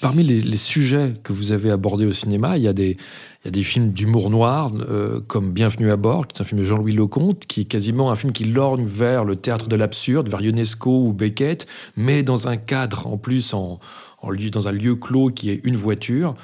Parmi 0.01 0.23
les, 0.23 0.57
sujets 0.59 1.15
que 1.23 1.33
vous 1.33 1.53
avez 1.53 1.71
abordés 1.71 2.05
au 2.05 2.13
cinéma, 2.13 2.59
il 2.59 2.65
y 2.65 2.69
a 2.69 2.75
des, 2.75 2.99
films 3.63 3.93
d'humour 3.93 4.29
noir, 4.29 4.71
euh, 4.91 5.21
comme 5.27 5.53
Bienvenue 5.53 5.91
à 5.91 5.97
bord, 5.97 6.27
qui 6.27 6.37
est 6.37 6.43
un 6.43 6.45
film 6.45 6.61
de 6.61 6.65
Jean-Louis 6.67 6.93
Lecomte, 6.93 7.47
qui 7.47 7.63
est 7.63 7.65
quasiment 7.65 8.11
un 8.11 8.17
film 8.17 8.33
qui 8.33 8.45
lorgne 8.45 8.85
vers 8.85 9.25
le 9.25 9.37
théâtre 9.37 9.67
de 9.67 9.77
l'absurde, 9.77 10.29
vers 10.29 10.43
Ionesco 10.43 11.07
ou 11.07 11.13
Beckett, 11.15 11.67
mais 11.97 12.23
dans 12.23 12.49
un 12.49 12.59
cadre, 12.59 13.07
en 13.07 13.17
plus, 13.17 13.55
en, 13.55 13.81
dans 14.53 14.69
un 14.69 14.73
lieu 14.73 14.95
clos 14.95 15.31
qui 15.31 15.51
est 15.51 15.61
une 15.65 15.77
voiture 15.77 16.35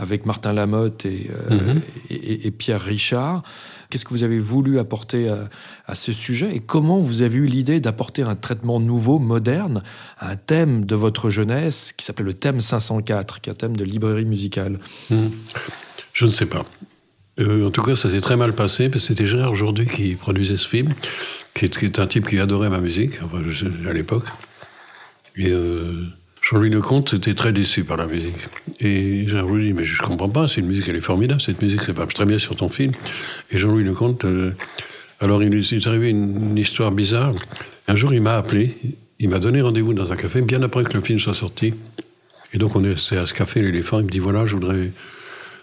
avec 0.00 0.24
Martin 0.24 0.54
Lamotte 0.54 1.04
et, 1.04 1.30
euh, 1.50 1.54
mhm. 1.54 1.80
et, 2.08 2.50
Pierre 2.50 2.80
Richard. 2.80 3.42
Qu'est-ce 3.90 4.04
que 4.04 4.10
vous 4.10 4.22
avez 4.22 4.38
voulu 4.38 4.78
apporter 4.78 5.28
à, 5.86 5.94
ce 5.94 6.12
sujet 6.12 6.54
et 6.54 6.60
comment 6.60 7.00
vous 7.00 7.22
avez 7.22 7.36
eu 7.36 7.46
l'idée 7.46 7.80
d'apporter 7.80 8.22
un 8.22 8.36
traitement 8.36 8.80
nouveau, 8.80 9.18
moderne, 9.18 9.82
à 10.18 10.30
un 10.30 10.36
thème 10.36 10.86
de 10.86 10.94
votre 10.94 11.28
jeunesse 11.28 11.92
qui 11.96 12.04
s'appelle 12.04 12.26
le 12.26 12.34
thème 12.34 12.60
504, 12.60 13.40
qui 13.40 13.50
est 13.50 13.52
un 13.52 13.56
thème 13.56 13.76
de 13.76 13.84
librairie 13.84 14.24
musicale? 14.24 14.78
Mhm. 15.10 15.32
Je 16.14 16.24
ne 16.24 16.30
sais 16.30 16.46
pas. 16.46 16.62
Euh, 17.40 17.66
en 17.66 17.70
tout 17.70 17.82
cas, 17.82 17.96
ça 17.96 18.08
s'est 18.08 18.20
très 18.20 18.36
mal 18.36 18.54
passé 18.54 18.88
parce 18.88 19.02
que 19.02 19.08
c'était 19.08 19.26
Gérard 19.26 19.52
Aujourd'hui 19.52 19.86
qui 19.86 20.14
produisait 20.14 20.56
ce 20.56 20.68
film, 20.68 20.92
qui 21.54 21.64
est, 21.64 21.98
un 21.98 22.06
type 22.06 22.26
qui 22.26 22.38
adorait 22.38 22.70
ma 22.70 22.80
musique 22.80 23.18
à 23.86 23.92
l'époque. 23.92 24.26
Et 25.36 25.50
euh, 25.50 26.06
Jean-Louis 26.50 26.70
Lecomte 26.70 27.14
était 27.14 27.34
très 27.34 27.52
déçu 27.52 27.84
par 27.84 27.96
la 27.96 28.06
musique. 28.08 28.48
Et 28.80 29.28
Jean-Louis 29.28 29.66
dit, 29.66 29.72
mais 29.72 29.84
je 29.84 30.02
ne 30.02 30.06
comprends 30.06 30.28
pas, 30.28 30.48
cette 30.48 30.64
musique, 30.64 30.88
elle 30.88 30.96
est 30.96 31.00
formidable, 31.00 31.40
cette 31.40 31.62
musique, 31.62 31.82
ça 31.82 31.92
va 31.92 32.06
très 32.06 32.24
bien 32.24 32.40
sur 32.40 32.56
ton 32.56 32.68
film. 32.68 32.90
Et 33.52 33.58
Jean-Louis 33.58 33.84
Lecomte, 33.84 34.24
euh, 34.24 34.50
alors 35.20 35.44
il 35.44 35.50
lui 35.50 35.60
est 35.60 35.86
arrivé 35.86 36.08
une, 36.10 36.58
histoire 36.58 36.90
bizarre. 36.90 37.34
Un 37.86 37.94
jour, 37.94 38.12
il 38.12 38.20
m'a 38.20 38.36
appelé, 38.36 38.76
il 39.20 39.28
m'a 39.28 39.38
donné 39.38 39.60
rendez-vous 39.60 39.94
dans 39.94 40.10
un 40.10 40.16
café, 40.16 40.40
bien 40.42 40.60
après 40.62 40.82
que 40.82 40.92
le 40.92 41.00
film 41.00 41.20
soit 41.20 41.34
sorti. 41.34 41.72
Et 42.52 42.58
donc, 42.58 42.74
on 42.74 42.82
est 42.82 42.94
à 43.12 43.26
ce 43.26 43.32
café, 43.32 43.62
l'éléphant, 43.62 44.00
il 44.00 44.06
me 44.06 44.10
dit, 44.10 44.18
voilà, 44.18 44.44
je 44.44 44.54
voudrais 44.54 44.90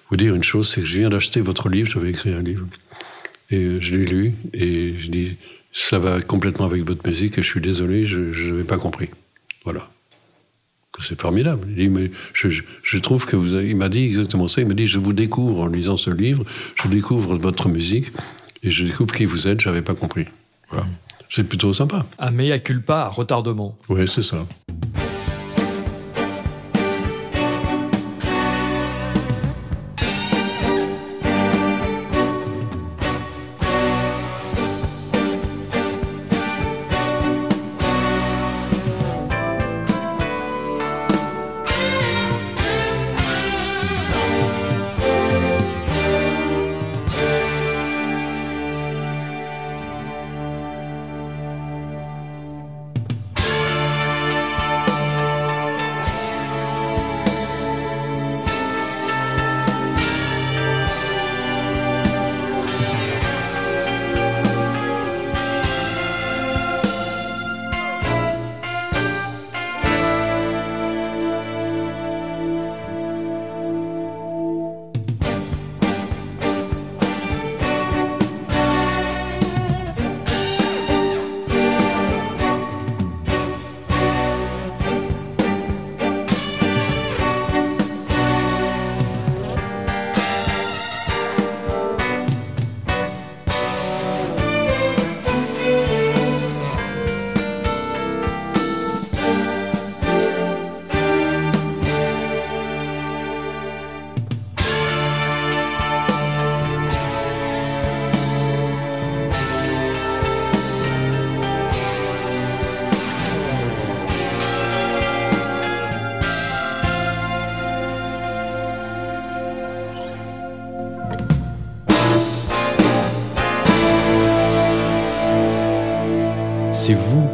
vous 0.10 0.16
dire 0.16 0.34
une 0.36 0.44
chose, 0.44 0.72
c'est 0.74 0.80
que 0.80 0.88
je 0.88 1.00
viens 1.00 1.10
d'acheter 1.10 1.42
votre 1.42 1.68
livre, 1.68 1.92
j'avais 1.92 2.12
écrit 2.12 2.34
un 2.34 2.42
livre. 2.42 2.66
Et 3.50 3.82
je 3.82 3.94
l'ai 3.94 4.06
lu, 4.06 4.36
et 4.54 4.94
je 4.98 5.08
dis, 5.10 5.36
ça 5.74 6.00
va 6.00 6.22
complètement 6.22 6.66
avec 6.66 6.84
votre 6.84 7.06
musique, 7.06 7.38
et 7.38 7.44
je 7.44 7.48
suis 7.48 7.60
désolé, 7.60 8.06
je 8.06 8.52
n'avais 8.52 8.64
pas 8.64 8.78
compris. 8.78 9.10
Voilà. 9.66 9.90
C'est 11.00 11.20
formidable. 11.20 11.68
Il 11.78 12.12
je, 12.34 12.98
trouve 12.98 13.26
que 13.26 13.36
vous 13.36 13.54
avez, 13.54 13.70
il 13.70 13.76
m'a 13.76 13.90
dit 13.90 14.04
exactement 14.04 14.48
ça. 14.48 14.62
Il 14.62 14.68
m'a 14.68 14.74
dit 14.74 14.88
je 14.88 15.00
vous 15.00 15.14
découvre 15.14 15.62
en 15.62 15.68
lisant 15.68 15.98
ce 15.98 16.10
livre, 16.10 16.44
je 16.82 16.88
découvre 16.88 17.36
votre 17.38 17.70
musique 17.70 18.08
et 18.64 18.72
je 18.72 18.86
découvre 18.86 19.14
qui 19.14 19.26
vous 19.26 19.48
êtes. 19.48 19.62
J'avais 19.62 19.82
pas 19.82 19.96
compris. 19.96 20.26
Voilà. 20.70 20.86
C'est 21.30 21.44
plutôt 21.44 21.74
sympa. 21.74 22.06
Un 22.20 22.32
mea 22.32 22.60
culpa, 22.60 23.10
retardement. 23.10 23.78
Oui, 23.90 24.08
c'est 24.08 24.24
ça. 24.24 24.48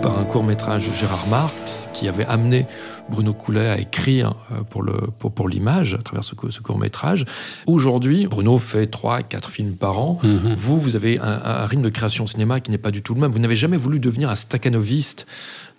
Par 0.04 0.20
un 0.20 0.26
court 0.26 0.44
métrage 0.44 0.90
de 0.90 0.94
Gérard 0.94 1.28
Marx, 1.28 1.88
qui 1.94 2.10
avait 2.10 2.26
amené 2.26 2.66
Bruno 3.10 3.34
Coulet 3.34 3.70
à 3.70 3.80
écrire 3.80 4.36
euh, 4.52 4.62
pour, 4.70 4.84
le, 4.84 4.94
pour, 5.18 5.48
l'image 5.48 5.96
à 5.96 6.00
travers 6.00 6.26
ce, 6.26 6.36
court 6.36 6.78
métrage. 6.78 7.24
Aujourd'hui, 7.68 8.28
Bruno 8.28 8.58
fait 8.58 8.86
3 8.86 9.22
quatre 9.22 9.50
films 9.50 9.76
par 9.76 10.00
an. 10.00 10.20
Mhm. 10.22 10.56
Vous, 10.60 10.78
vous 10.78 10.98
avez 10.98 11.20
un, 11.20 11.66
rythme 11.66 11.84
de 11.84 11.90
création 11.90 12.28
cinéma 12.28 12.60
qui 12.60 12.70
n'est 12.70 12.78
pas 12.78 12.92
du 12.92 13.02
tout 13.02 13.14
le 13.14 13.22
même. 13.22 13.32
Vous 13.32 13.40
n'avez 13.40 13.56
jamais 13.56 13.78
voulu 13.78 14.00
devenir 14.00 14.30
un 14.30 14.36
staccanoviste 14.36 15.26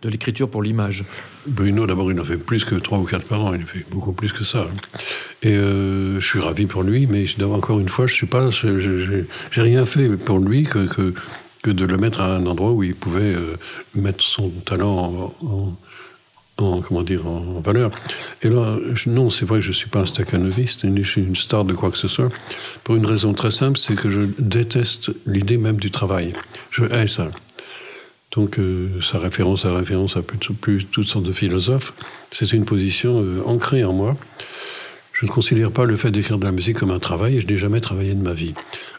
de 0.00 0.09
l'écriture 0.09 0.49
pour 0.49 0.62
l'image 0.62 1.04
Bruno, 1.47 1.87
d'abord, 1.87 2.11
il 2.11 2.19
en 2.19 2.25
fait 2.25 2.38
plus 2.38 2.64
que 2.64 2.75
3 2.75 2.99
ou 2.99 3.04
4 3.04 3.26
par 3.26 3.45
an. 3.45 3.54
Il 3.54 3.64
fait 3.64 3.85
beaucoup 3.90 4.12
plus 4.12 4.33
que 4.33 4.45
ça. 4.45 4.66
Et 5.43 5.52
euh, 5.52 6.19
je 6.19 6.26
suis 6.26 6.40
ravi 6.40 6.64
pour 6.64 6.83
lui, 6.83 7.07
mais 7.07 7.26
encore 7.45 7.78
une 7.78 7.90
fois, 7.90 8.07
je 8.07 8.14
suis 8.14 8.26
pas, 8.26 8.49
j'ai 8.50 9.26
rien 9.62 9.85
fait 9.85 10.09
pour 10.16 10.38
lui 10.38 10.62
que, 10.62 10.87
que, 10.87 11.12
que, 11.64 11.71
de 11.73 11.85
le 11.85 11.97
mettre 11.97 12.21
à 12.21 12.37
un 12.37 12.47
endroit 12.47 12.71
où 12.71 12.85
il 12.85 12.94
pouvait 12.94 13.35
euh, 13.35 13.56
mettre 13.94 14.23
son 14.23 14.50
talent 14.50 15.33
en 15.42 15.76
en, 16.59 16.80
comment 16.80 17.02
dire, 17.02 17.26
en 17.26 17.61
valeur. 17.61 17.90
Et 18.42 18.49
là, 18.49 18.76
non, 19.06 19.30
c'est 19.30 19.44
vrai 19.44 19.59
que 19.59 19.64
je 19.64 19.71
ne 19.71 19.75
suis 19.75 19.88
pas 19.88 20.00
un 20.00 20.06
staccanoviste, 20.06 20.85
ni 20.85 21.02
je 21.02 21.11
suis 21.11 21.23
une 21.23 21.37
star 21.37 21.64
de 21.64 21.75
quoi 21.75 21.90
que 21.90 21.99
ce 21.99 22.09
soit, 22.09 22.30
pour 22.85 22.94
une 22.97 23.06
raison 23.06 23.33
très 23.33 23.50
simple, 23.50 23.78
c'est 23.78 23.97
que 23.97 24.11
je 24.11 24.21
déteste 24.38 25.11
l'idée 25.26 25.59
même 25.59 25.76
du 25.76 25.90
travail. 25.90 26.33
Je 26.71 26.85
hais 26.85 27.06
ça. 27.06 27.30
Donc, 28.33 28.59
euh, 28.59 29.00
sa 29.00 29.18
référence 29.18 29.64
à 29.64 29.75
référence 29.76 30.16
à 30.16 30.23
plus, 30.23 30.38
plus, 30.54 30.87
toutes 30.87 31.06
sortes 31.06 31.25
de 31.25 31.33
philosophes, 31.33 31.92
c'est 32.30 32.52
une 32.52 32.64
position 32.64 33.23
euh, 33.23 33.42
ancrée 33.47 33.85
en 33.85 33.92
moi. 33.92 34.16
Je 35.12 35.26
ne 35.26 35.30
considère 35.30 35.71
pas 35.71 35.85
le 35.85 35.97
fait 35.97 36.11
d'écrire 36.11 36.38
de 36.38 36.44
la 36.44 36.50
musique 36.50 36.78
comme 36.78 36.90
un 36.90 36.99
travail, 36.99 37.37
et 37.37 37.40
je 37.40 37.47
n'ai 37.47 37.59
jamais 37.59 37.80
travaillé 37.80 38.14
de 38.14 38.23
ma 38.23 38.33
vie. 38.33 38.54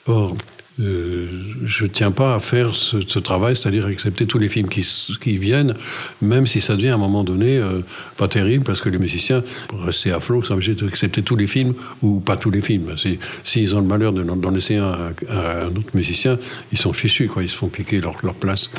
Or, 0.08 0.36
euh, 0.80 1.28
je 1.64 1.84
ne 1.84 1.90
tiens 1.90 2.12
pas 2.12 2.36
à 2.36 2.40
faire 2.40 2.76
ce, 2.76 3.20
travail, 3.20 3.56
c'est-à-dire 3.56 3.86
accepter 3.86 4.26
tous 4.26 4.38
les 4.38 4.50
films 4.50 4.68
qui, 4.68 5.38
viennent, 5.38 5.74
même 6.22 6.46
si 6.46 6.60
ça 6.60 6.76
devient 6.76 6.90
à 6.90 6.96
un 6.96 6.98
moment 6.98 7.24
donné 7.24 7.58
euh, 7.58 7.80
pas 8.18 8.28
terrible, 8.28 8.64
parce 8.66 8.82
que 8.82 8.90
les 8.90 8.98
musiciens, 8.98 9.44
pour 9.70 9.82
rester 9.82 10.12
à 10.12 10.20
flot, 10.20 10.44
sont 10.44 10.54
obligés 10.54 10.76
d'accepter 10.76 11.22
tous 11.22 11.36
les 11.36 11.48
films 11.48 11.74
ou 12.02 12.20
pas 12.20 12.36
tous 12.36 12.52
les 12.52 12.62
films. 12.62 12.96
S'ils 13.44 13.76
ont 13.76 13.82
le 13.82 13.88
malheur 13.88 14.12
d'en 14.12 14.52
laisser 14.52 14.78
un 14.78 15.70
autre 15.76 15.96
musicien, 15.96 16.38
ils 16.72 16.78
sont 16.78 16.94
fichus, 16.94 17.30
ils 17.42 17.50
se 17.50 17.56
font 17.56 17.70
piquer 17.70 18.02
leur 18.02 18.36
place. 18.36 18.70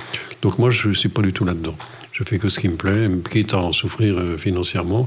Donc 0.42 0.58
moi, 0.58 0.70
je 0.70 0.88
ne 0.88 0.94
suis 0.94 1.08
pas 1.08 1.22
du 1.22 1.32
tout 1.32 1.44
là-dedans. 1.44 1.76
Je 2.16 2.24
fais 2.24 2.38
que 2.38 2.48
ce 2.48 2.58
qui 2.58 2.68
me 2.68 2.76
plaît, 2.76 3.10
quitte 3.30 3.52
à 3.52 3.58
en 3.58 3.74
souffrir 3.74 4.16
euh, 4.16 4.38
financièrement, 4.38 5.06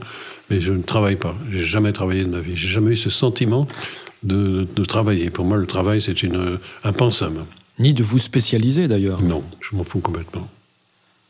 mais 0.51 0.61
je 0.61 0.71
ne 0.71 0.83
travaille 0.83 1.15
pas. 1.15 1.35
J'ai 1.49 1.63
jamais 1.63 1.91
travaillé 1.91 2.23
de 2.23 2.29
ma 2.29 2.39
vie. 2.39 2.55
J'ai 2.55 2.67
jamais 2.67 2.91
eu 2.91 2.95
ce 2.95 3.09
sentiment 3.09 3.67
de, 4.21 4.67
travailler. 4.87 5.31
Pour 5.31 5.43
moi, 5.43 5.57
le 5.57 5.65
travail, 5.65 6.03
c'est 6.03 6.15
un 6.83 6.93
pensum. 6.93 7.45
Ni 7.79 7.95
de 7.95 8.03
vous 8.03 8.19
spécialiser 8.19 8.87
d'ailleurs. 8.87 9.23
Non, 9.23 9.43
je 9.59 9.75
m'en 9.75 9.83
fous 9.83 10.01
complètement. 10.01 10.47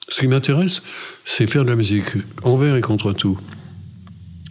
Ce 0.10 0.20
qui 0.20 0.28
m'intéresse, 0.28 0.82
c'est 1.24 1.48
faire 1.48 1.64
de 1.64 1.70
la 1.70 1.78
musique 1.78 2.10
envers 2.44 2.76
et 2.76 2.82
contre 2.82 3.14
tout. 3.14 3.40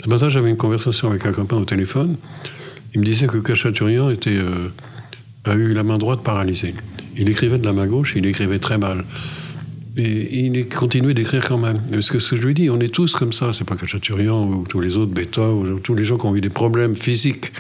Ce 0.03 0.09
matin, 0.09 0.31
j'avais 0.31 0.49
une 0.49 0.57
conversation 0.57 1.11
avec 1.11 1.27
un 1.27 1.33
copain 1.33 1.59
au 1.59 1.67
téléphone. 1.67 2.17
Il 2.95 3.01
me 3.01 3.05
disait 3.05 3.27
que 3.27 3.37
Cachaturian 3.37 4.09
était, 4.09 4.31
euh, 4.31 4.71
a 5.45 5.57
eu 5.57 5.75
la 5.75 5.83
main 5.83 5.99
droite 5.99 6.23
paralysée. 6.23 6.73
Il 7.19 7.29
écrivait 7.29 7.59
de 7.59 7.67
la 7.67 7.75
main 7.75 7.87
gauche, 7.87 8.15
il 8.17 8.25
écrivait 8.25 8.61
très 8.61 8.79
mal. 8.79 9.05
Et, 9.99 10.47
il 10.47 10.69
continuait 10.69 11.15
d'écrire 11.15 11.47
quand 11.47 11.59
même. 11.59 11.81
Parce 11.91 12.11
que 12.11 12.19
ce 12.19 12.31
que 12.31 12.37
je 12.37 12.47
lui 12.47 12.55
dis, 12.55 12.71
on 12.71 12.81
est 12.81 12.93
tous 12.93 13.15
comme 13.15 13.33
ça. 13.33 13.53
C'est 13.53 13.65
pas 13.65 13.77
Cachaturian 13.77 14.49
ou 14.49 14.65
tous 14.69 14.81
les 14.81 14.97
autres, 14.97 15.13
Beta, 15.13 15.51
ou 15.51 15.79
tous 15.81 15.95
les 15.95 16.05
gens 16.05 16.17
qui 16.17 16.27
ont 16.27 16.35
eu 16.35 16.41
des 16.41 16.49
problèmes 16.49 16.95
physiques 16.95 17.53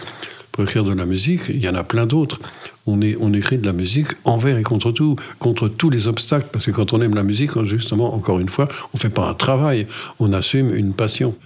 pour 0.59 0.65
écrire 0.65 0.83
de 0.83 0.93
la 0.93 1.07
musique, 1.07 1.43
il 1.51 1.63
y 1.63 1.69
en 1.69 1.77
a 1.77 1.85
plein 1.85 2.05
d'autres. 2.05 2.41
On, 2.85 3.01
écrit 3.01 3.59
de 3.59 3.65
la 3.65 3.73
musique 3.73 4.09
envers 4.25 4.59
et 4.59 4.63
contre 4.63 4.91
tout, 4.91 5.15
contre 5.39 5.69
tous 5.69 5.89
les 5.89 6.09
obstacles, 6.09 6.49
parce 6.51 6.65
que 6.65 6.73
quand 6.73 6.93
on 6.93 7.01
aime 7.01 7.15
la 7.15 7.23
musique, 7.23 7.51
justement, 7.63 8.13
encore 8.13 8.41
une 8.41 8.49
fois, 8.49 8.67
on 8.87 8.97
ne 8.97 8.99
fait 8.99 9.09
pas 9.09 9.29
un 9.29 9.35
travail, 9.35 9.87
on 10.19 10.33
assume 10.33 10.75
une 10.75 10.95
passion. 10.95 11.37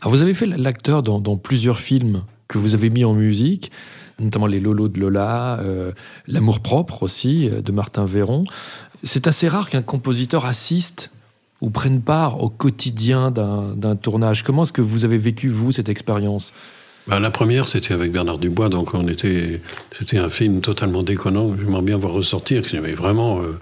Alors 0.00 0.12
vous 0.14 0.22
avez 0.22 0.32
fait 0.32 0.46
l'acteur 0.46 1.02
dans, 1.02 1.36
plusieurs 1.36 1.80
films 1.80 2.22
que 2.46 2.58
vous 2.58 2.74
avez 2.74 2.88
mis 2.88 3.04
en 3.04 3.14
musique, 3.14 3.72
notamment 4.18 4.46
Les 4.46 4.60
Lolos 4.60 4.88
de 4.88 5.00
Lola, 5.00 5.60
euh, 5.60 5.92
L'amour 6.26 6.60
propre 6.60 7.02
aussi, 7.02 7.48
euh, 7.48 7.60
de 7.60 7.72
Martin 7.72 8.04
Véron. 8.04 8.44
C'est 9.02 9.26
assez 9.26 9.48
rare 9.48 9.68
qu'un 9.68 9.82
compositeur 9.82 10.46
assiste 10.46 11.10
ou 11.60 11.70
prenne 11.70 12.00
part 12.00 12.42
au 12.42 12.50
quotidien 12.50 13.30
d'un 13.30 13.96
tournage. 13.96 14.42
Comment 14.42 14.64
est-ce 14.64 14.72
que 14.72 14.82
vous 14.82 15.04
avez 15.04 15.16
vécu, 15.16 15.48
vous, 15.48 15.72
cette 15.72 15.88
expérience? 15.88 16.52
Bah, 17.06 17.18
la 17.18 17.30
première, 17.30 17.68
c'était 17.68 17.94
avec 17.94 18.12
Bernard 18.12 18.38
Dubois, 18.38 18.68
donc 18.68 18.92
on 18.92 19.08
était, 19.08 19.62
c'était 19.98 20.18
un 20.18 20.28
film 20.28 20.60
totalement 20.60 21.02
déconnant. 21.02 21.56
J'aimerais 21.56 21.82
bien 21.82 21.96
voir 21.96 22.12
ressortir, 22.12 22.62
qui 22.62 22.76
avait 22.76 22.92
vraiment 22.92 23.40
euh, 23.40 23.58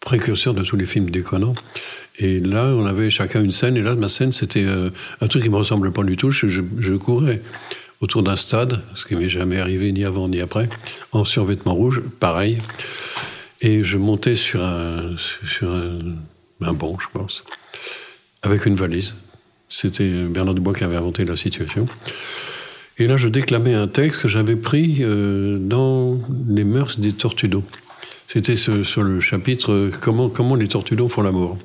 précurseur 0.00 0.54
de 0.54 0.62
tous 0.62 0.76
les 0.76 0.86
films 0.86 1.10
déconnants. 1.10 1.54
Et 2.18 2.40
là, 2.40 2.72
on 2.74 2.86
avait 2.86 3.10
chacun 3.10 3.44
une 3.44 3.52
scène, 3.52 3.76
et 3.76 3.82
là, 3.82 3.94
ma 3.94 4.08
scène, 4.08 4.32
c'était 4.32 4.64
un 5.20 5.26
truc 5.26 5.42
qui 5.42 5.50
me 5.50 5.56
ressemble 5.56 5.92
pas 5.92 6.02
du 6.02 6.16
tout. 6.16 6.32
Je, 6.32 6.96
courais 6.96 7.42
autour 8.00 8.22
d'un 8.22 8.36
stade, 8.36 8.80
ce 8.94 9.06
qui 9.06 9.14
m'est 9.14 9.28
jamais 9.28 9.58
arrivé 9.58 9.92
ni 9.92 10.04
avant 10.04 10.28
ni 10.28 10.40
après, 10.40 10.68
en 11.12 11.24
survêtement 11.24 11.74
rouge, 11.74 12.02
pareil. 12.20 12.58
Et 13.60 13.84
je 13.84 13.96
montais 13.96 14.36
sur 14.36 14.62
un, 14.62 15.16
sur 15.16 15.70
un, 15.70 16.72
banc, 16.72 16.98
je 17.00 17.06
pense, 17.12 17.42
avec 18.42 18.66
une 18.66 18.76
valise. 18.76 19.14
C'était 19.68 20.10
Bernard 20.28 20.54
Dubois 20.54 20.74
qui 20.74 20.84
avait 20.84 20.96
inventé 20.96 21.24
la 21.24 21.36
situation. 21.36 21.86
Et 22.98 23.06
là, 23.06 23.16
je 23.16 23.28
déclamais 23.28 23.74
un 23.74 23.88
texte 23.88 24.22
que 24.22 24.28
j'avais 24.28 24.56
pris 24.56 24.98
euh, 25.00 25.58
dans 25.58 26.18
les 26.48 26.64
mœurs 26.64 26.98
des 26.98 27.12
tortues 27.12 27.50
C'était 28.28 28.56
sur 28.56 29.02
le 29.02 29.20
chapitre 29.20 29.72
euh, 29.72 29.90
comment, 30.00 30.28
comment 30.28 30.54
les 30.54 30.68
tortues 30.68 30.96
font 31.08 31.22
l'amour. 31.22 31.58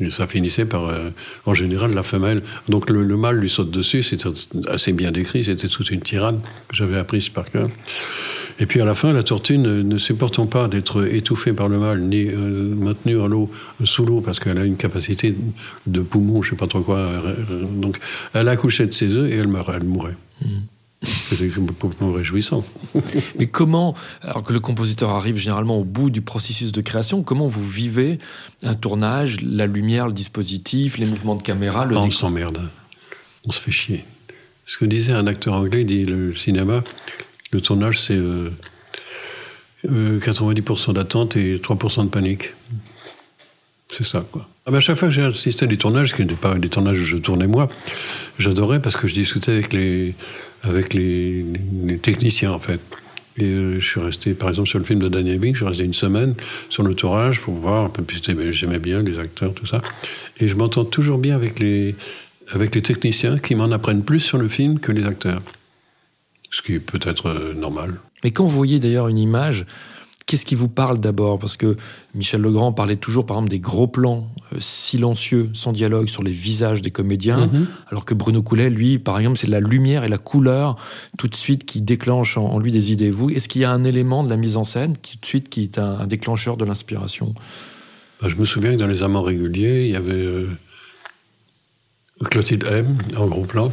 Et 0.00 0.10
ça 0.10 0.28
finissait 0.28 0.64
par, 0.64 0.88
euh, 0.88 1.10
en 1.44 1.54
général, 1.54 1.92
la 1.92 2.04
femelle. 2.04 2.42
Donc 2.68 2.88
le, 2.88 3.04
mâle 3.16 3.36
lui 3.36 3.50
saute 3.50 3.70
dessus, 3.70 4.04
c'était 4.04 4.28
assez 4.68 4.92
bien 4.92 5.10
décrit, 5.10 5.44
c'était 5.44 5.66
toute 5.66 5.90
une 5.90 6.00
tirade 6.00 6.40
que 6.68 6.76
j'avais 6.76 6.96
apprise 6.96 7.28
par 7.30 7.50
cœur. 7.50 7.68
Et 8.60 8.66
puis 8.66 8.80
à 8.80 8.84
la 8.84 8.94
fin, 8.94 9.12
la 9.12 9.24
tortue, 9.24 9.58
ne, 9.58 9.98
supportant 9.98 10.46
pas 10.46 10.68
d'être 10.68 11.04
étouffée 11.12 11.52
par 11.52 11.68
le 11.68 11.78
mâle, 11.78 12.00
ni 12.02 12.26
maintenue 12.26 13.20
à 13.20 13.26
l'eau, 13.26 13.50
sous 13.84 14.04
l'eau, 14.04 14.20
parce 14.20 14.38
qu'elle 14.40 14.58
a 14.58 14.64
une 14.64 14.76
capacité 14.76 15.34
de 15.86 16.00
poumon, 16.00 16.42
je 16.42 16.50
sais 16.50 16.56
pas 16.56 16.66
trop 16.66 16.82
quoi. 16.82 17.22
donc 17.76 17.98
elle 18.34 18.48
accouchait 18.48 18.86
de 18.86 18.92
ses 18.92 19.14
œufs 19.14 19.30
et 19.30 19.36
elle 19.36 19.48
meurt, 19.48 19.68
elle 19.72 19.84
mourait. 19.84 20.16
C'est 21.02 21.48
complètement 21.54 22.12
réjouissant. 22.12 22.64
Mais 23.38 23.46
comment, 23.46 23.94
alors 24.22 24.42
que 24.42 24.52
le 24.52 24.60
compositeur 24.60 25.10
arrive 25.10 25.36
généralement 25.36 25.78
au 25.78 25.84
bout 25.84 26.10
du 26.10 26.22
processus 26.22 26.72
de 26.72 26.80
création, 26.80 27.22
comment 27.22 27.46
vous 27.46 27.66
vivez 27.66 28.18
un 28.64 28.74
tournage, 28.74 29.40
la 29.42 29.66
lumière, 29.66 30.08
le 30.08 30.12
dispositif, 30.12 30.98
les 30.98 31.06
mouvements 31.06 31.36
de 31.36 31.42
caméra 31.42 31.86
le 31.86 31.96
On 31.96 32.10
s'emmerde. 32.10 32.68
On 33.46 33.52
se 33.52 33.60
fait 33.60 33.70
chier. 33.70 34.04
Ce 34.66 34.76
que 34.76 34.84
disait 34.84 35.12
un 35.12 35.26
acteur 35.26 35.54
anglais, 35.54 35.82
il 35.82 35.86
dit 35.86 36.04
le 36.04 36.34
cinéma, 36.34 36.82
le 37.52 37.60
tournage, 37.60 38.00
c'est 38.00 38.18
90% 38.18 39.86
euh, 39.86 40.20
euh, 40.88 40.92
d'attente 40.92 41.36
et 41.36 41.58
3% 41.58 42.04
de 42.04 42.10
panique. 42.10 42.50
C'est 43.88 44.04
ça, 44.04 44.26
quoi. 44.30 44.48
Ah 44.70 44.76
à 44.76 44.80
chaque 44.80 44.98
fois 44.98 45.08
que 45.08 45.14
j'ai 45.14 45.22
assisté 45.22 45.64
à 45.64 45.66
des 45.66 45.78
tournages, 45.78 46.14
qui 46.14 46.20
n'étaient 46.20 46.34
pas 46.34 46.54
des 46.56 46.68
tournages 46.68 47.00
où 47.00 47.04
je 47.04 47.16
tournais 47.16 47.46
moi, 47.46 47.70
j'adorais 48.38 48.82
parce 48.82 48.98
que 48.98 49.08
je 49.08 49.14
discutais 49.14 49.52
avec 49.52 49.72
les, 49.72 50.14
avec 50.62 50.92
les, 50.92 51.46
techniciens, 52.02 52.52
en 52.52 52.58
fait. 52.58 52.78
Et 53.38 53.44
euh, 53.44 53.80
je 53.80 53.88
suis 53.88 54.00
resté, 54.00 54.34
par 54.34 54.50
exemple, 54.50 54.68
sur 54.68 54.78
le 54.78 54.84
film 54.84 54.98
de 54.98 55.08
Daniel 55.08 55.38
Bing, 55.38 55.54
je 55.54 55.60
suis 55.60 55.66
resté 55.66 55.84
une 55.84 55.94
semaine 55.94 56.34
sur 56.68 56.82
le 56.82 56.94
tournage 56.94 57.40
pour 57.40 57.54
voir 57.54 57.86
un 57.86 57.88
peu, 57.88 58.02
plus. 58.02 58.20
j'aimais 58.52 58.78
bien 58.78 59.00
les 59.00 59.18
acteurs, 59.18 59.54
tout 59.54 59.64
ça. 59.64 59.80
Et 60.38 60.48
je 60.48 60.54
m'entends 60.54 60.84
toujours 60.84 61.16
bien 61.16 61.34
avec 61.34 61.60
les, 61.60 61.94
avec 62.48 62.74
les 62.74 62.82
techniciens 62.82 63.38
qui 63.38 63.54
m'en 63.54 63.70
apprennent 63.72 64.04
plus 64.04 64.20
sur 64.20 64.36
le 64.36 64.48
film 64.48 64.80
que 64.80 64.92
les 64.92 65.06
acteurs. 65.06 65.40
Ce 66.50 66.60
qui 66.60 66.78
peut 66.78 67.00
être 67.04 67.26
euh, 67.26 67.54
normal. 67.54 67.94
Mais 68.22 68.32
quand 68.32 68.44
vous 68.44 68.54
voyez 68.54 68.80
d'ailleurs 68.80 69.08
une 69.08 69.18
image, 69.18 69.64
Qu'est-ce 70.28 70.44
qui 70.44 70.56
vous 70.56 70.68
parle 70.68 71.00
d'abord? 71.00 71.38
Parce 71.38 71.56
que 71.56 71.74
Michel 72.14 72.42
Legrand 72.42 72.70
parlait 72.70 72.96
toujours, 72.96 73.24
par 73.24 73.38
exemple, 73.38 73.48
des 73.48 73.60
gros 73.60 73.86
plans 73.86 74.28
euh, 74.52 74.58
silencieux, 74.60 75.48
sans 75.54 75.72
dialogue, 75.72 76.10
sur 76.10 76.22
les 76.22 76.32
visages 76.32 76.82
des 76.82 76.90
comédiens, 76.90 77.46
mhm. 77.46 77.66
alors 77.86 78.04
que 78.04 78.12
Bruno 78.12 78.42
Coulet, 78.42 78.68
lui, 78.68 78.98
par 78.98 79.18
exemple, 79.18 79.38
c'est 79.38 79.46
la 79.46 79.60
lumière 79.60 80.04
et 80.04 80.08
la 80.08 80.18
couleur 80.18 80.76
tout 81.16 81.28
de 81.28 81.34
suite 81.34 81.64
qui 81.64 81.80
déclenchent 81.80 82.36
en, 82.36 82.58
lui 82.58 82.70
des 82.70 82.92
idées. 82.92 83.08
Vous, 83.08 83.30
est-ce 83.30 83.48
qu'il 83.48 83.62
y 83.62 83.64
a 83.64 83.70
un 83.70 83.84
élément 83.84 84.22
de 84.22 84.28
la 84.28 84.36
mise 84.36 84.58
en 84.58 84.64
scène 84.64 84.98
qui 85.00 85.16
tout 85.16 85.22
de 85.22 85.26
suite 85.26 85.48
qui 85.48 85.62
est 85.62 85.78
un, 85.78 86.06
déclencheur 86.06 86.58
de 86.58 86.66
l'inspiration? 86.66 87.34
Bah, 88.20 88.28
Je 88.28 88.36
me 88.36 88.44
souviens 88.44 88.72
que 88.74 88.78
dans 88.78 88.86
les 88.86 89.02
amants 89.02 89.22
réguliers, 89.22 89.86
il 89.86 89.92
y 89.92 89.96
avait 89.96 90.12
euh, 90.12 90.50
Clotilde 92.30 92.66
M 92.70 92.98
en 93.16 93.28
gros 93.28 93.46
plan. 93.46 93.72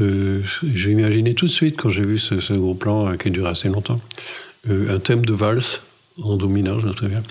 Euh, 0.00 0.40
j'ai 0.62 0.92
imaginé 0.92 1.34
tout 1.34 1.44
de 1.44 1.50
suite, 1.50 1.76
quand 1.76 1.90
j'ai 1.90 2.06
vu 2.06 2.18
ce, 2.18 2.40
ce 2.40 2.54
gros 2.54 2.74
plan 2.74 3.18
qui 3.18 3.28
a 3.28 3.30
duré 3.30 3.50
assez 3.50 3.68
longtemps, 3.68 4.00
euh, 4.00 4.53
un 4.68 4.98
thème 4.98 5.24
de 5.24 5.32
valse 5.32 5.80
en 6.22 6.36
do 6.36 6.48
mineur, 6.48 6.80
je 6.80 6.86
me 6.86 6.94
souviens. 6.94 7.22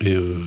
Et 0.00 0.14
euh, 0.14 0.38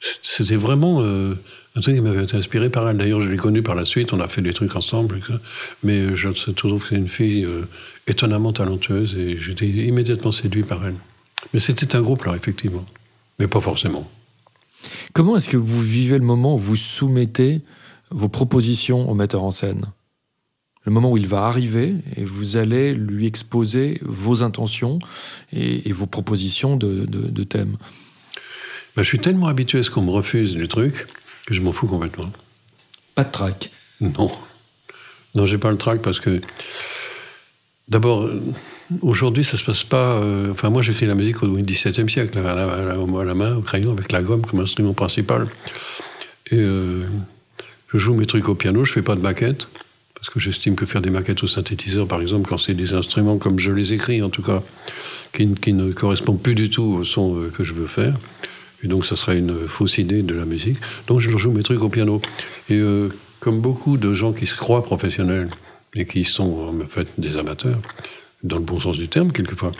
c'était 0.00 0.56
vraiment 0.56 1.00
euh, 1.00 1.34
un 1.76 1.80
truc 1.80 1.94
qui 1.94 2.00
m'avait 2.00 2.34
inspiré 2.34 2.68
par 2.68 2.88
elle. 2.88 2.96
D'ailleurs, 2.96 3.20
je 3.20 3.30
l'ai 3.30 3.36
connue 3.36 3.62
par 3.62 3.74
la 3.74 3.84
suite, 3.84 4.12
on 4.12 4.20
a 4.20 4.28
fait 4.28 4.42
des 4.42 4.52
trucs 4.52 4.76
ensemble. 4.76 5.20
Mais 5.82 6.14
je 6.14 6.28
trouve 6.50 6.82
que 6.82 6.88
c'est 6.90 6.96
une 6.96 7.08
fille 7.08 7.46
étonnamment 8.06 8.52
talentueuse 8.52 9.16
et 9.16 9.38
j'étais 9.38 9.66
immédiatement 9.66 10.32
séduit 10.32 10.62
par 10.62 10.84
elle. 10.84 10.96
Mais 11.52 11.60
c'était 11.60 11.96
un 11.96 12.02
groupe 12.02 12.24
là, 12.24 12.34
effectivement. 12.36 12.84
Mais 13.38 13.46
pas 13.46 13.60
forcément. 13.60 14.08
Comment 15.12 15.36
est-ce 15.36 15.48
que 15.48 15.56
vous 15.56 15.82
vivez 15.82 16.18
le 16.18 16.24
moment 16.24 16.54
où 16.54 16.58
vous 16.58 16.76
soumettez 16.76 17.60
vos 18.10 18.28
propositions 18.28 19.10
au 19.10 19.14
metteur 19.14 19.42
en 19.42 19.50
scène? 19.50 19.84
Le 20.84 20.92
moment 20.92 21.10
où 21.10 21.16
il 21.16 21.26
va 21.26 21.46
arriver 21.46 21.94
et 22.16 22.24
vous 22.24 22.56
allez 22.56 22.92
lui 22.92 23.26
exposer 23.26 24.00
vos 24.02 24.42
intentions 24.42 24.98
et, 25.52 25.90
vos 25.92 26.06
propositions 26.06 26.76
de, 26.76 27.44
thèmes. 27.44 27.76
Ben, 28.96 29.02
je 29.02 29.08
suis 29.08 29.18
tellement 29.18 29.46
habitué 29.46 29.78
à 29.78 29.82
ce 29.82 29.90
qu'on 29.90 30.02
me 30.02 30.10
refuse 30.10 30.56
les 30.56 30.68
trucs 30.68 31.06
que 31.46 31.54
je 31.54 31.60
m'en 31.60 31.72
fous 31.72 31.86
complètement. 31.86 32.26
Pas 33.14 33.24
de 33.24 33.30
trac 33.30 33.70
Non. 34.00 34.30
Non, 35.34 35.46
j'ai 35.46 35.58
pas 35.58 35.70
le 35.70 35.78
trac 35.78 36.00
parce 36.02 36.20
que. 36.20 36.40
D'abord, 37.88 38.30
aujourd'hui, 39.02 39.44
ça 39.44 39.58
se 39.58 39.64
passe 39.64 39.84
pas. 39.84 40.18
Euh, 40.20 40.52
enfin, 40.52 40.70
moi, 40.70 40.80
j'écris 40.82 41.06
la 41.06 41.14
musique 41.14 41.42
au 41.42 41.48
XVIIe 41.48 42.08
siècle, 42.08 42.38
à 42.38 42.42
la, 42.42 42.62
à, 42.62 43.24
la, 43.24 43.34
main, 43.34 43.56
au 43.56 43.60
crayon, 43.60 43.92
avec 43.92 44.10
la 44.10 44.22
gomme 44.22 44.44
comme 44.46 44.60
instrument 44.60 44.94
principal. 44.94 45.48
Et 46.50 46.56
euh, 46.58 47.04
je 47.92 47.98
joue 47.98 48.14
mes 48.14 48.26
trucs 48.26 48.48
au 48.48 48.54
piano, 48.54 48.84
je 48.84 48.92
fais 48.92 49.02
pas 49.02 49.16
de 49.16 49.20
maquettes. 49.20 49.68
Parce 50.24 50.32
que 50.32 50.40
j'estime 50.40 50.74
que 50.74 50.86
faire 50.86 51.02
des 51.02 51.10
maquettes 51.10 51.42
au 51.42 51.46
synthétiseur, 51.46 52.08
par 52.08 52.22
exemple, 52.22 52.48
quand 52.48 52.56
c'est 52.56 52.72
des 52.72 52.94
instruments 52.94 53.36
comme 53.36 53.58
je 53.58 53.70
les 53.70 53.92
écris, 53.92 54.22
en 54.22 54.30
tout 54.30 54.40
cas, 54.40 54.62
qui, 55.34 55.74
ne 55.74 55.92
correspondent 55.92 56.40
plus 56.40 56.54
du 56.54 56.70
tout 56.70 56.96
au 56.98 57.04
son 57.04 57.36
euh, 57.36 57.50
que 57.50 57.62
je 57.62 57.74
veux 57.74 57.86
faire, 57.86 58.16
et 58.82 58.86
donc, 58.86 59.04
ça 59.04 59.16
serait 59.16 59.36
une 59.36 59.68
fausse 59.68 59.98
idée 59.98 60.22
de 60.22 60.34
la 60.34 60.46
musique. 60.46 60.78
Donc, 61.08 61.20
je 61.20 61.30
joue 61.36 61.50
mes 61.50 61.62
trucs 61.62 61.82
au 61.82 61.90
piano. 61.90 62.22
Et 62.70 62.78
euh, 62.78 63.10
comme 63.38 63.60
beaucoup 63.60 63.98
de 63.98 64.14
gens 64.14 64.32
qui 64.32 64.46
se 64.46 64.56
croient 64.56 64.82
professionnels 64.82 65.50
et 65.92 66.06
qui 66.06 66.24
sont 66.24 66.72
en 66.72 66.86
fait 66.86 67.08
des 67.18 67.36
amateurs, 67.36 67.82
dans 68.42 68.56
le 68.56 68.62
bon 68.62 68.80
sens 68.80 68.96
du 68.96 69.08
terme, 69.08 69.30
quelquefois, 69.30 69.72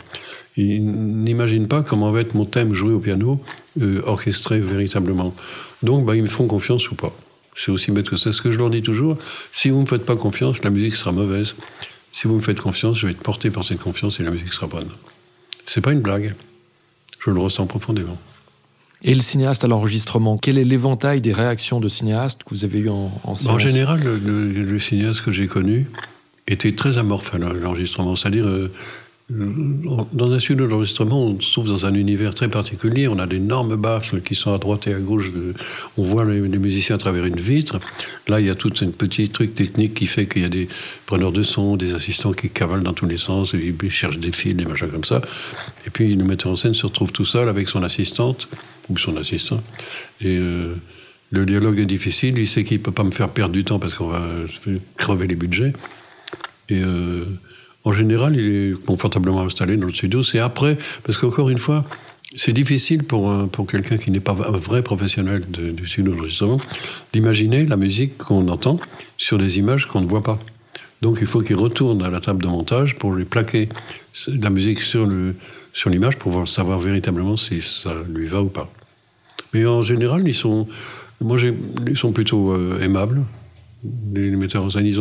ils 0.57 0.85
n'imaginent 0.85 1.67
pas 1.67 1.81
comment 1.81 2.11
va 2.11 2.21
être 2.21 2.35
mon 2.35 2.45
thème 2.45 2.75
joué 2.75 2.93
au 2.93 2.99
piano, 2.99 3.41
euh, 3.81 4.03
orchestré 4.05 4.59
véritablement. 4.59 5.33
Donc, 5.81 6.05
bah, 6.05 6.15
ils 6.15 6.21
me 6.21 6.27
font 6.27 6.45
confiance 6.45 6.91
ou 6.91 6.95
pas. 6.95 7.15
C'est 7.55 7.71
aussi 7.71 7.91
bête 7.91 8.09
que 8.09 8.17
ça. 8.17 8.33
Ce 8.33 8.41
que 8.41 8.51
je 8.51 8.57
leur 8.57 8.69
dis 8.69 8.81
toujours, 8.81 9.17
si 9.53 9.69
vous 9.69 9.77
ne 9.77 9.81
me 9.81 9.87
faites 9.87 10.05
pas 10.05 10.17
confiance, 10.17 10.63
la 10.63 10.69
musique 10.69 10.95
sera 10.95 11.13
mauvaise. 11.13 11.55
Si 12.11 12.27
vous 12.27 12.35
me 12.35 12.41
faites 12.41 12.59
confiance, 12.59 12.99
je 12.99 13.07
vais 13.07 13.13
être 13.13 13.23
porté 13.23 13.49
par 13.49 13.63
cette 13.63 13.79
confiance 13.79 14.19
et 14.19 14.23
la 14.23 14.31
musique 14.31 14.53
sera 14.53 14.67
bonne. 14.67 14.89
C'est 15.65 15.81
pas 15.81 15.91
une 15.91 16.01
blague. 16.01 16.35
Je 17.25 17.31
le 17.31 17.39
ressens 17.39 17.65
profondément. 17.65 18.17
Et 19.03 19.13
le 19.13 19.21
cinéaste 19.21 19.63
à 19.63 19.67
l'enregistrement, 19.67 20.37
quel 20.37 20.57
est 20.57 20.63
l'éventail 20.63 21.21
des 21.21 21.33
réactions 21.33 21.79
de 21.79 21.89
cinéastes 21.89 22.43
que 22.43 22.49
vous 22.49 22.63
avez 22.63 22.79
eu 22.79 22.89
en, 22.89 23.11
en 23.23 23.33
En 23.47 23.59
général, 23.59 24.01
le, 24.03 24.79
cinéaste 24.79 25.21
que 25.21 25.31
j'ai 25.31 25.47
connu 25.47 25.87
était 26.47 26.73
très 26.73 26.97
amorphe 26.97 27.33
à 27.33 27.37
l'enregistrement. 27.37 28.15
C'est-à-dire, 28.15 28.47
euh, 28.47 28.71
dans 29.27 30.31
un 30.31 30.39
studio 30.39 30.67
d'enregistrement, 30.67 31.25
on 31.25 31.41
se 31.41 31.51
trouve 31.51 31.67
dans 31.67 31.87
un 31.87 31.95
univers 31.95 32.35
très 32.35 32.47
particulier. 32.47 33.07
On 33.07 33.17
a 33.17 33.25
d'énormes 33.25 33.75
baffles 33.75 34.21
qui 34.21 34.35
sont 34.35 34.53
à 34.53 34.59
droite 34.59 34.85
et 34.85 34.93
à 34.93 34.99
gauche. 34.99 35.31
On 35.97 36.03
voit 36.03 36.25
les, 36.25 36.41
musiciens 36.41 36.95
à 36.95 36.99
travers 36.99 37.25
une 37.25 37.39
vitre. 37.39 37.79
Là, 38.27 38.39
il 38.39 38.45
y 38.45 38.51
a 38.51 38.55
tout 38.55 38.71
un 38.81 38.89
petit 38.89 39.29
truc 39.29 39.55
technique 39.55 39.95
qui 39.95 40.05
fait 40.05 40.27
qu'il 40.27 40.43
y 40.43 40.45
a 40.45 40.49
des 40.49 40.69
preneurs 41.07 41.31
de 41.31 41.41
son, 41.41 41.75
des 41.75 41.95
assistants 41.95 42.33
qui 42.33 42.51
cavalent 42.51 42.83
dans 42.83 42.93
tous 42.93 43.07
les 43.07 43.17
sens, 43.17 43.55
et 43.55 43.75
ils 43.81 43.89
cherchent 43.89 44.19
des 44.19 44.31
fils, 44.31 44.55
des 44.55 44.65
machins 44.65 44.89
comme 44.89 45.03
ça. 45.03 45.21
Et 45.87 45.89
puis, 45.89 46.13
le 46.13 46.23
metteur 46.23 46.51
en 46.51 46.55
scène 46.55 46.75
se 46.75 46.85
retrouve 46.85 47.11
tout 47.11 47.25
seul 47.25 47.49
avec 47.49 47.67
son 47.67 47.81
assistante 47.81 48.47
ou 48.89 48.97
son 48.99 49.17
assistant. 49.17 49.63
Et 50.21 50.37
euh, 50.37 50.75
le 51.31 51.47
dialogue 51.47 51.79
est 51.79 51.87
difficile. 51.87 52.37
Il 52.37 52.47
sait 52.47 52.63
qu'il 52.63 52.77
ne 52.77 52.83
peut 52.83 52.91
pas 52.91 53.03
me 53.03 53.11
faire 53.11 53.31
perdre 53.31 53.53
du 53.53 53.63
temps 53.63 53.79
parce 53.79 53.95
qu'on 53.95 54.09
va 54.09 54.23
crever 54.97 55.25
les 55.25 55.35
budgets. 55.35 55.73
Et. 56.69 56.83
Euh, 56.83 57.25
en 57.85 57.93
général, 57.93 58.35
il 58.35 58.71
est 58.71 58.85
confortablement 58.85 59.41
installé 59.41 59.77
dans 59.77 59.87
le 59.87 59.93
studio. 59.93 60.23
C'est 60.23 60.39
après, 60.39 60.77
parce 61.03 61.17
qu'encore 61.17 61.49
une 61.49 61.59
fois, 61.59 61.85
c'est 62.35 62.51
difficile 62.51 63.03
pour, 63.03 63.31
pour 63.49 63.67
quelqu'un 63.67 63.97
qui 63.97 64.11
n'est 64.11 64.19
pas 64.19 64.33
un 64.33 64.57
vrai 64.57 64.81
professionnel 64.81 65.41
du 65.47 65.85
studio 65.85 66.13
d'enregistrement 66.13 66.57
d'imaginer 67.13 67.65
la 67.65 67.77
musique 67.77 68.17
qu'on 68.17 68.49
entend 68.49 68.79
sur 69.17 69.37
des 69.37 69.57
images 69.57 69.85
qu'on 69.85 70.01
ne 70.01 70.07
voit 70.07 70.23
pas. 70.23 70.39
Donc 71.01 71.19
il 71.21 71.27
faut 71.27 71.39
qu'il 71.39 71.55
retourne 71.55 72.01
à 72.03 72.09
la 72.09 72.19
table 72.19 72.41
de 72.41 72.47
montage 72.47 72.95
pour 72.95 73.13
lui 73.13 73.25
plaquer 73.25 73.69
la 74.27 74.49
musique 74.49 74.81
sur, 74.81 75.05
le, 75.05 75.35
sur 75.71 75.89
l'image 75.89 76.17
pour 76.17 76.47
savoir 76.47 76.79
véritablement 76.79 77.37
si 77.37 77.61
ça 77.61 77.93
lui 78.09 78.25
va 78.27 78.41
ou 78.41 78.49
pas. 78.49 78.71
Mais 79.53 79.65
en 79.65 79.81
général, 79.81 80.27
ils 80.27 80.33
sont, 80.33 80.67
moi, 81.21 81.37
ils 81.87 81.97
sont 81.97 82.11
plutôt 82.11 82.51
euh, 82.51 82.79
aimables. 82.81 83.21
Les, 84.13 84.31
metteurs 84.31 84.63
en 84.63 84.69
scène, 84.69 84.91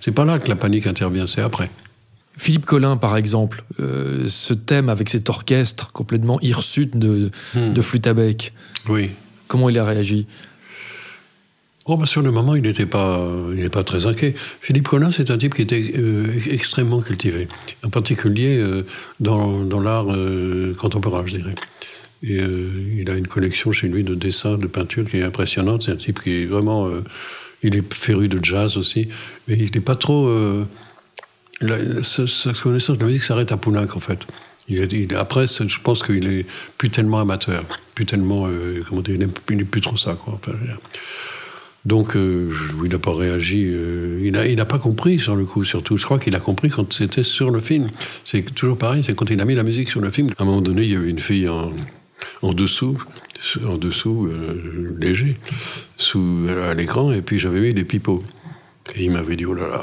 c'est 0.00 0.12
pas 0.12 0.24
là 0.24 0.38
que 0.38 0.48
la 0.48 0.56
panique 0.56 0.86
intervient, 0.86 1.26
c'est 1.26 1.40
après. 1.40 1.70
Philippe 2.36 2.66
Collin, 2.66 2.96
par 2.96 3.16
exemple, 3.16 3.62
euh, 3.80 4.24
ce 4.28 4.54
thème 4.54 4.88
avec 4.88 5.08
cet 5.08 5.30
orchestre 5.30 5.92
complètement 5.92 6.40
hirsute 6.40 6.96
de, 6.96 7.30
hmm. 7.54 7.72
de 7.72 7.80
flûte 7.80 8.06
à 8.06 8.14
bec. 8.14 8.52
Oui. 8.88 9.10
Comment 9.46 9.68
il 9.68 9.78
a 9.78 9.84
réagi? 9.84 10.26
Oh, 11.86 11.96
bah 11.96 12.06
sur 12.06 12.22
le 12.22 12.30
moment, 12.30 12.54
il 12.54 12.62
n'était 12.62 12.86
pas, 12.86 13.28
il 13.56 13.68
pas 13.68 13.84
très 13.84 14.06
inquiet. 14.06 14.34
Philippe 14.60 14.88
Collin, 14.88 15.10
c'est 15.10 15.30
un 15.30 15.36
type 15.36 15.54
qui 15.54 15.62
était 15.62 15.92
euh, 15.96 16.26
extrêmement 16.50 17.02
cultivé, 17.02 17.46
en 17.84 17.90
particulier 17.90 18.56
euh, 18.56 18.84
dans, 19.20 19.64
dans 19.64 19.80
l'art 19.80 20.06
contemporain, 20.78 21.24
je 21.26 21.36
dirais. 21.36 21.54
Et 22.22 22.38
il 22.38 23.10
a 23.10 23.16
une 23.16 23.26
collection 23.26 23.70
chez 23.70 23.86
lui 23.86 24.02
de 24.02 24.14
dessins, 24.14 24.56
de 24.56 24.66
peintures 24.66 25.04
qui 25.04 25.18
est 25.18 25.22
impressionnante. 25.22 25.82
C'est 25.82 25.92
un 25.92 25.96
type 25.96 26.22
qui 26.22 26.42
est 26.42 26.46
vraiment. 26.46 26.88
il 27.62 27.76
est 27.76 27.92
féru 27.92 28.28
de 28.28 28.42
jazz 28.42 28.78
aussi, 28.78 29.08
mais 29.46 29.58
il 29.58 29.70
n'est 29.74 29.82
pas 29.82 29.94
trop 29.94 30.26
sa, 32.02 32.52
connaissance 32.52 32.98
de 32.98 33.02
la 33.02 33.08
musique 33.08 33.24
s'arrête 33.24 33.52
à 33.52 33.56
Poulenc, 33.56 33.86
en 33.94 34.00
fait. 34.00 34.26
Après, 35.16 35.46
je 35.46 35.80
pense 35.80 36.02
qu'il 36.02 36.26
est 36.26 36.46
plus 36.78 36.90
tellement 36.90 37.20
amateur, 37.20 37.64
plus 37.94 38.06
tellement, 38.06 38.46
euh, 38.46 38.82
comment 38.88 39.02
dire, 39.02 39.16
il 39.50 39.56
n'est 39.56 39.64
plus 39.64 39.80
trop 39.80 39.96
ça, 39.96 40.14
quoi. 40.14 40.40
donc, 41.84 42.16
euh, 42.16 42.50
il 42.82 42.90
n'a 42.90 42.98
pas 42.98 43.14
réagi. 43.14 43.66
Euh, 43.66 44.20
il 44.24 44.56
n'a 44.56 44.64
pas 44.64 44.78
compris 44.78 45.18
sur 45.18 45.36
le 45.36 45.44
coup, 45.44 45.64
surtout. 45.64 45.98
Je 45.98 46.04
crois 46.04 46.18
qu'il 46.18 46.34
a 46.34 46.40
compris 46.40 46.68
quand 46.68 46.90
c'était 46.92 47.22
sur 47.22 47.50
le 47.50 47.60
film. 47.60 47.88
C'est 48.24 48.42
toujours 48.54 48.78
pareil, 48.78 49.04
c'est 49.04 49.14
quand 49.14 49.28
il 49.28 49.40
a 49.40 49.44
mis 49.44 49.54
la 49.54 49.64
musique 49.64 49.90
sur 49.90 50.00
le 50.00 50.10
film. 50.10 50.30
À 50.38 50.42
un 50.42 50.46
moment 50.46 50.62
donné, 50.62 50.84
il 50.84 50.92
y 50.92 50.96
avait 50.96 51.10
une 51.10 51.18
fille 51.18 51.48
en, 51.48 51.70
en 52.40 52.54
dessous, 52.54 52.96
en 53.66 53.76
dessous, 53.76 54.30
léger, 54.98 55.36
sous, 55.98 56.46
à 56.48 56.72
l'écran, 56.72 57.12
et 57.12 57.20
puis 57.20 57.38
j'avais 57.38 57.60
mis 57.60 57.74
des 57.74 57.84
pipeaux. 57.84 58.22
Il 58.96 59.10
m'avait 59.12 59.36
dit, 59.36 59.46
oh 59.46 59.54
là 59.54 59.66
là, 59.66 59.82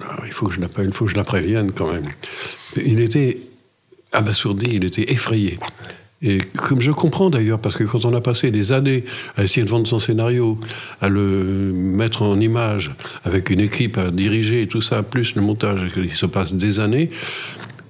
là 0.00 0.22
il 0.26 0.32
faut 0.32 0.46
que 0.46 0.54
je 0.54 0.60
l'appelle, 0.60 0.86
il 0.86 0.92
faut 0.92 1.04
que 1.04 1.10
je 1.10 1.16
la 1.16 1.24
prévienne 1.24 1.72
quand 1.72 1.92
même. 1.92 2.06
Il 2.76 3.00
était 3.00 3.38
abasourdi, 4.12 4.68
il 4.72 4.84
était 4.84 5.12
effrayé. 5.12 5.58
Et 6.20 6.38
comme 6.56 6.80
je 6.80 6.90
comprends 6.90 7.30
d'ailleurs, 7.30 7.60
parce 7.60 7.76
que 7.76 7.84
quand 7.84 8.04
on 8.04 8.12
a 8.14 8.20
passé 8.20 8.50
des 8.50 8.72
années 8.72 9.04
à 9.36 9.44
essayer 9.44 9.64
de 9.64 9.70
vendre 9.70 9.86
son 9.86 10.00
scénario, 10.00 10.58
à 11.00 11.08
le 11.08 11.72
mettre 11.72 12.22
en 12.22 12.40
image, 12.40 12.90
avec 13.22 13.50
une 13.50 13.60
équipe 13.60 13.98
à 13.98 14.10
diriger 14.10 14.62
et 14.62 14.66
tout 14.66 14.82
ça, 14.82 15.04
plus 15.04 15.36
le 15.36 15.42
montage, 15.42 15.92
il 15.96 16.12
se 16.12 16.26
passe 16.26 16.54
des 16.54 16.80
années, 16.80 17.10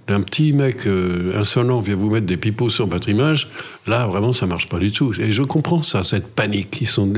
un 0.09 0.21
petit 0.23 0.53
mec 0.53 0.87
euh, 0.87 1.39
insolent 1.39 1.81
vient 1.81 1.97
vous 1.97 2.11
mettre 2.11 2.27
des 2.27 2.37
pipeaux 2.37 2.71
sur 2.71 2.87
votre 2.87 3.09
image, 3.09 3.49
là 3.87 4.07
vraiment 4.07 4.33
ça 4.33 4.47
marche 4.47 4.69
pas 4.69 4.79
du 4.79 4.93
tout. 4.93 5.13
Et 5.21 5.33
je 5.33 5.43
comprends 5.43 5.83
ça, 5.83 6.05
cette 6.05 6.29
panique. 6.29 6.79
Ils 6.81 6.89
sont 6.89 7.13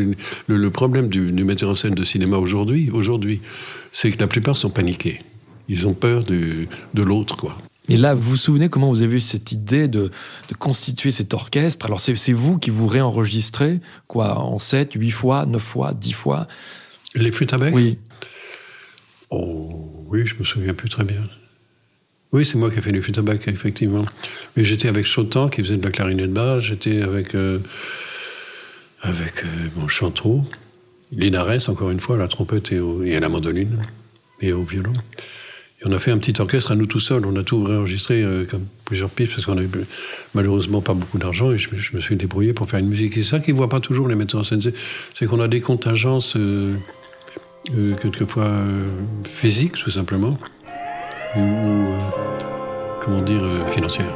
le, 0.46 0.70
problème 0.70 1.08
du, 1.08 1.20
metteur 1.44 1.70
en 1.70 1.74
scène 1.74 1.94
de 1.94 2.04
cinéma 2.04 2.38
aujourd'hui, 2.38 2.90
aujourd'hui, 2.90 3.40
c'est 3.92 4.10
que 4.10 4.18
la 4.18 4.26
plupart 4.26 4.56
sont 4.56 4.70
paniqués. 4.70 5.20
Ils 5.68 5.86
ont 5.86 5.94
peur 5.94 6.24
de 6.24 7.02
l'autre, 7.02 7.36
quoi. 7.36 7.56
Et 7.90 7.96
là, 7.96 8.14
vous 8.14 8.30
vous 8.30 8.36
souvenez 8.36 8.68
comment 8.68 8.88
vous 8.88 9.02
avez 9.02 9.16
eu 9.16 9.20
cette 9.20 9.50
idée 9.50 9.88
de, 9.88 10.12
constituer 10.60 11.10
cet 11.10 11.34
orchestre? 11.34 11.86
Alors 11.86 12.00
c'est 12.00 12.32
vous 12.32 12.56
qui 12.56 12.70
vous 12.70 12.86
réenregistrez, 12.86 13.80
quoi, 14.06 14.38
en 14.38 14.60
7, 14.60 14.92
8 14.94 15.10
fois, 15.10 15.44
9 15.44 15.60
fois, 15.60 15.92
10 15.92 16.12
fois? 16.12 16.46
Les 17.16 17.32
flûtes 17.32 17.52
à 17.52 17.58
bec? 17.58 17.74
Oui. 17.74 17.98
Oh, 19.30 20.06
oui, 20.08 20.24
je 20.24 20.36
me 20.38 20.44
souviens 20.44 20.72
plus 20.72 20.88
très 20.88 21.02
bien. 21.02 21.22
Oui, 22.32 22.44
c'est 22.44 22.56
moi 22.56 22.70
qui 22.70 22.78
ai 22.78 23.02
fait 23.02 23.18
à 23.18 23.22
bec, 23.22 23.48
effectivement. 23.48 24.04
Mais 24.56 24.64
j'étais 24.64 24.88
avec 24.88 25.04
Chotan, 25.04 25.48
qui 25.48 25.62
faisait 25.62 25.76
de 25.76 25.84
la 25.84 25.90
clarinette 25.90 26.32
basse, 26.32 26.62
j'étais 26.62 27.02
avec, 27.02 27.34
euh, 27.34 27.58
avec 29.02 29.42
euh, 29.42 29.68
mon 29.76 29.88
Chantreau, 29.88 30.44
Linares, 31.10 31.68
encore 31.68 31.90
une 31.90 31.98
fois, 31.98 32.14
à 32.14 32.18
la 32.20 32.28
trompette 32.28 32.70
et, 32.72 33.16
à 33.16 33.20
la 33.20 33.28
mandoline, 33.28 33.82
et 34.40 34.52
au 34.52 34.62
violon. 34.62 34.92
Et 35.80 35.86
on 35.86 35.92
a 35.92 35.98
fait 35.98 36.12
un 36.12 36.18
petit 36.18 36.40
orchestre 36.40 36.70
à 36.70 36.76
nous 36.76 36.86
tout 36.86 37.00
seuls. 37.00 37.26
On 37.26 37.34
a 37.34 37.42
tout 37.42 37.64
réenregistré 37.64 38.22
euh, 38.22 38.44
comme 38.44 38.66
plusieurs 38.84 39.10
pistes 39.10 39.32
parce 39.32 39.46
qu'on 39.46 39.56
n'avait 39.56 39.68
malheureusement 40.34 40.82
pas 40.82 40.94
beaucoup 40.94 41.18
d'argent 41.18 41.50
et 41.50 41.58
je, 41.58 41.68
me 41.94 42.00
suis 42.00 42.16
débrouillé 42.16 42.52
pour 42.52 42.70
faire 42.70 42.78
une 42.78 42.88
musique. 42.88 43.14
C'est 43.14 43.22
ça 43.22 43.40
qu'ils 43.40 43.54
ne 43.54 43.58
voient 43.58 43.68
pas 43.68 43.80
toujours 43.80 44.06
les 44.06 44.14
metteurs 44.14 44.42
en 44.42 44.44
scène. 44.44 44.60
C'est 45.14 45.26
qu'on 45.26 45.40
a 45.40 45.48
des 45.48 45.60
contingences 45.60 46.36
quelquefois 48.00 48.62
physiques, 49.24 49.72
tout 49.72 49.90
simplement 49.90 50.38
ou, 51.36 51.40
euh, 51.40 52.10
comment 53.00 53.22
dire, 53.22 53.42
euh, 53.42 53.66
financière. 53.68 54.10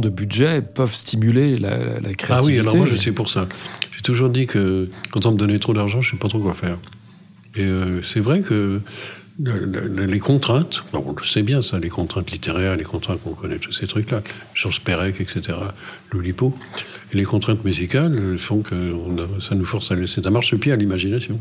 De 0.00 0.08
budget 0.08 0.62
peuvent 0.62 0.94
stimuler 0.94 1.58
la, 1.58 1.76
créativité. 2.14 2.26
Ah 2.30 2.42
oui, 2.42 2.58
alors 2.58 2.76
moi 2.76 2.86
je 2.86 2.94
suis 2.94 3.12
pour 3.12 3.28
ça. 3.28 3.48
J'ai 3.96 4.02
toujours 4.02 4.28
dit 4.28 4.46
que 4.46 4.88
quand 5.10 5.26
on 5.26 5.32
me 5.32 5.36
donnait 5.36 5.58
trop 5.58 5.74
d'argent, 5.74 6.00
je 6.00 6.08
ne 6.08 6.12
sais 6.12 6.20
pas 6.20 6.28
trop 6.28 6.40
quoi 6.40 6.54
faire. 6.54 6.78
Et 7.56 7.64
euh, 7.64 8.02
c'est 8.02 8.20
vrai 8.20 8.40
que 8.40 8.80
les 9.40 10.18
contraintes, 10.18 10.82
on 10.92 11.14
le 11.16 11.24
sait 11.24 11.42
bien 11.42 11.62
ça, 11.62 11.78
les 11.78 11.88
contraintes 11.88 12.30
littéraires, 12.30 12.76
les 12.76 12.84
contraintes 12.84 13.22
qu'on 13.22 13.34
connaît, 13.34 13.58
tous 13.58 13.72
ces 13.72 13.86
trucs-là, 13.86 14.22
Georges 14.54 14.80
Perec, 14.80 15.20
etc., 15.20 15.56
Loulipo, 16.10 16.54
et 17.12 17.16
les 17.16 17.24
contraintes 17.24 17.64
musicales 17.64 18.36
font 18.38 18.62
que 18.62 18.74
ça 19.40 19.54
nous 19.54 19.64
force 19.64 19.92
à 19.92 19.94
laisser 19.94 20.26
un 20.26 20.30
marche-pied 20.30 20.72
à 20.72 20.76
l'imagination. 20.76 21.40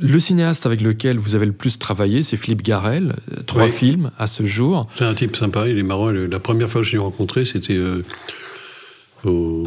Le 0.00 0.20
cinéaste 0.20 0.66
avec 0.66 0.80
lequel 0.80 1.18
vous 1.18 1.34
avez 1.34 1.46
le 1.46 1.52
plus 1.52 1.78
travaillé, 1.78 2.22
c'est 2.22 2.36
Philippe 2.36 2.62
Garel. 2.62 3.16
Trois 3.46 3.68
films 3.68 4.10
à 4.18 4.26
ce 4.26 4.44
jour. 4.44 4.88
C'est 4.96 5.04
un 5.04 5.14
type 5.14 5.36
sympa, 5.36 5.68
il 5.68 5.78
est 5.78 5.82
marrant. 5.82 6.10
La 6.10 6.38
première 6.38 6.70
fois 6.70 6.82
que 6.82 6.86
je 6.86 6.92
l'ai 6.92 6.98
rencontré, 6.98 7.44
c'était 7.44 7.76
euh, 7.76 8.02
au 9.24 9.64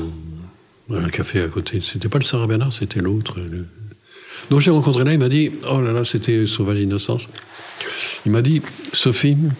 un 0.89 1.09
café 1.09 1.41
à 1.41 1.47
côté. 1.47 1.81
C'était 1.81 2.09
pas 2.09 2.19
le 2.19 2.23
Sarah 2.23 2.47
Bernard, 2.47 2.73
c'était 2.73 3.01
l'autre. 3.01 3.39
Donc 4.49 4.59
j'ai 4.59 4.71
rencontré 4.71 5.03
là, 5.03 5.13
il 5.13 5.19
m'a 5.19 5.29
dit 5.29 5.51
Oh 5.69 5.81
là 5.81 5.91
là, 5.91 6.05
c'était 6.05 6.45
Sauvage 6.45 6.79
Innocence. 6.79 7.27
Il 8.25 8.31
m'a 8.31 8.41
dit 8.41 8.61
Ce 8.93 9.11
film, 9.11 9.53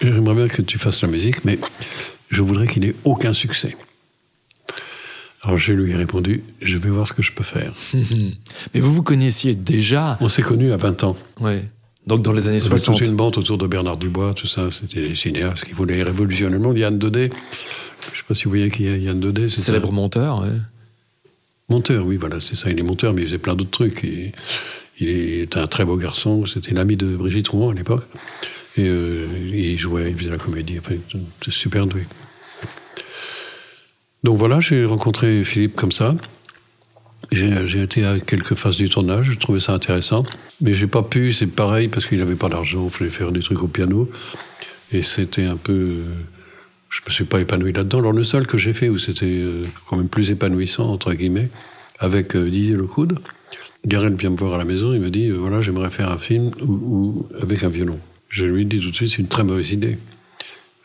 j'aimerais 0.00 0.34
bien 0.34 0.48
que 0.48 0.62
tu 0.62 0.78
fasses 0.78 1.02
la 1.02 1.08
musique, 1.08 1.44
mais 1.44 1.58
je 2.30 2.42
voudrais 2.42 2.66
qu'il 2.66 2.84
ait 2.84 2.94
aucun 3.04 3.32
succès. 3.32 3.76
Alors 5.42 5.58
je 5.58 5.72
lui 5.72 5.92
ai 5.92 5.96
répondu, 5.96 6.42
je 6.60 6.76
vais 6.78 6.88
voir 6.88 7.06
ce 7.06 7.12
que 7.12 7.22
je 7.22 7.32
peux 7.32 7.44
faire. 7.44 7.72
Mais 8.74 8.80
vous 8.80 8.92
vous 8.92 9.02
connaissiez 9.02 9.54
déjà 9.54 10.16
On 10.20 10.28
s'est 10.28 10.42
connus 10.42 10.72
à 10.72 10.76
20 10.76 11.04
ans. 11.04 11.16
Oui. 11.40 11.60
Donc 12.06 12.22
dans 12.22 12.32
les 12.32 12.46
années 12.46 12.60
60. 12.60 12.96
C'était 12.96 13.08
une 13.08 13.16
bande 13.16 13.36
autour 13.36 13.58
de 13.58 13.66
Bernard 13.66 13.96
Dubois, 13.96 14.32
tout 14.34 14.46
ça. 14.46 14.70
C'était 14.70 15.00
les 15.00 15.14
cinéastes 15.14 15.64
qui 15.64 15.72
voulaient 15.72 16.02
révolutionner 16.02 16.52
le 16.52 16.60
monde. 16.60 16.78
Yann 16.78 16.98
Daudet, 16.98 17.30
je 17.30 18.10
ne 18.10 18.16
sais 18.16 18.22
pas 18.26 18.34
si 18.34 18.44
vous 18.44 18.50
voyez 18.50 18.70
qui 18.70 18.86
est 18.86 19.00
Yann 19.00 19.18
Daudet. 19.18 19.48
Célèbre 19.48 19.92
monteur. 19.92 20.44
Monteur, 21.68 22.06
oui, 22.06 22.16
voilà, 22.16 22.40
c'est 22.40 22.54
ça. 22.54 22.70
Il 22.70 22.78
est 22.78 22.82
monteur, 22.84 23.12
mais 23.12 23.22
il 23.22 23.26
faisait 23.26 23.38
plein 23.38 23.56
d'autres 23.56 23.70
trucs. 23.70 24.04
il 25.00 25.08
était 25.08 25.58
un 25.58 25.66
très 25.66 25.84
beau 25.84 25.96
garçon. 25.96 26.46
C'était 26.46 26.72
l'ami 26.72 26.96
de 26.96 27.06
Brigitte 27.06 27.48
Rouen 27.48 27.70
à 27.70 27.74
l'époque. 27.74 28.04
Et 28.76 28.86
euh, 28.86 29.26
il 29.52 29.78
jouait, 29.78 30.10
il 30.10 30.16
faisait 30.16 30.30
la 30.30 30.38
comédie. 30.38 30.78
Enfin, 30.78 30.94
c'était 31.40 31.50
super 31.50 31.86
doué. 31.86 32.02
Donc 34.24 34.38
voilà, 34.38 34.60
j'ai 34.60 34.84
rencontré 34.84 35.44
Philippe 35.44 35.76
comme 35.76 35.92
ça. 35.92 36.14
J'ai 37.32 37.82
été 37.82 38.04
à 38.04 38.18
quelques 38.20 38.54
phases 38.54 38.76
du 38.76 38.88
tournage, 38.88 39.30
je 39.32 39.38
trouvais 39.38 39.60
ça 39.60 39.72
intéressant. 39.72 40.24
Mais 40.60 40.74
j'ai 40.74 40.86
pas 40.86 41.02
pu, 41.02 41.32
c'est 41.32 41.46
pareil, 41.46 41.88
parce 41.88 42.06
qu'il 42.06 42.18
n'avait 42.18 42.36
pas 42.36 42.48
d'argent, 42.48 42.84
il 42.84 42.90
fallait 42.90 43.10
faire 43.10 43.32
des 43.32 43.40
trucs 43.40 43.62
au 43.62 43.68
piano. 43.68 44.08
Et 44.92 45.02
c'était 45.02 45.44
un 45.44 45.56
peu. 45.56 46.02
Je 46.88 47.00
me 47.06 47.10
suis 47.10 47.24
pas 47.24 47.40
épanoui 47.40 47.72
là-dedans. 47.72 47.98
Alors 47.98 48.12
le 48.12 48.24
seul 48.24 48.46
que 48.46 48.58
j'ai 48.58 48.72
fait 48.72 48.88
où 48.88 48.96
c'était 48.96 49.26
euh, 49.26 49.64
quand 49.88 49.96
même 49.96 50.08
plus 50.08 50.30
épanouissant, 50.30 50.88
entre 50.88 51.12
guillemets, 51.14 51.50
avec 51.98 52.36
euh, 52.36 52.48
Didier 52.48 52.74
Lecoud, 52.74 53.18
Garel 53.84 54.14
vient 54.14 54.30
me 54.30 54.36
voir 54.36 54.54
à 54.54 54.58
la 54.58 54.64
maison, 54.64 54.94
il 54.94 55.00
me 55.00 55.10
dit 55.10 55.28
euh, 55.28 55.36
voilà, 55.36 55.60
j'aimerais 55.60 55.90
faire 55.90 56.10
un 56.10 56.18
film 56.18 56.50
où, 56.62 57.26
avec 57.40 57.64
un 57.64 57.68
violon. 57.68 57.98
Je 58.28 58.44
lui 58.44 58.66
dit 58.66 58.80
tout 58.80 58.90
de 58.90 58.94
suite 58.94 59.10
c'est 59.10 59.18
une 59.18 59.28
très 59.28 59.44
mauvaise 59.44 59.72
idée. 59.72 59.98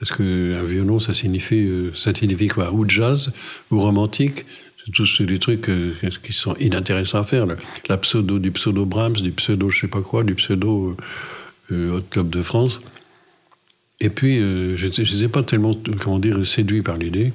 Parce 0.01 0.17
qu'un 0.17 0.63
violon, 0.63 0.99
ça 0.99 1.13
signifie, 1.13 1.69
ça 1.93 2.11
signifie 2.13 2.47
quoi? 2.47 2.73
Ou 2.73 2.89
jazz, 2.89 3.31
ou 3.69 3.79
romantique, 3.79 4.45
c'est 4.83 4.91
tous 4.91 5.21
des 5.21 5.37
trucs 5.37 5.69
euh, 5.69 5.93
qui 6.23 6.33
sont 6.33 6.55
inintéressants 6.55 7.19
à 7.19 7.23
faire. 7.23 7.45
La 7.87 7.97
pseudo 7.97 8.39
du 8.39 8.51
pseudo 8.51 8.85
Brahms, 8.85 9.13
du 9.13 9.31
pseudo 9.31 9.69
je 9.69 9.81
sais 9.81 9.87
pas 9.87 10.01
quoi, 10.01 10.23
du 10.23 10.35
pseudo 10.35 10.89
euh, 11.71 11.71
euh 11.71 11.97
Hot 11.97 12.03
Club 12.09 12.29
de 12.29 12.41
France. 12.41 12.79
Et 13.99 14.09
puis, 14.09 14.39
euh, 14.39 14.75
je 14.77 14.87
n'étais 14.87 15.27
pas 15.27 15.43
tellement, 15.43 15.75
comment 15.99 16.17
dire, 16.17 16.45
séduit 16.45 16.81
par 16.81 16.97
l'idée. 16.97 17.31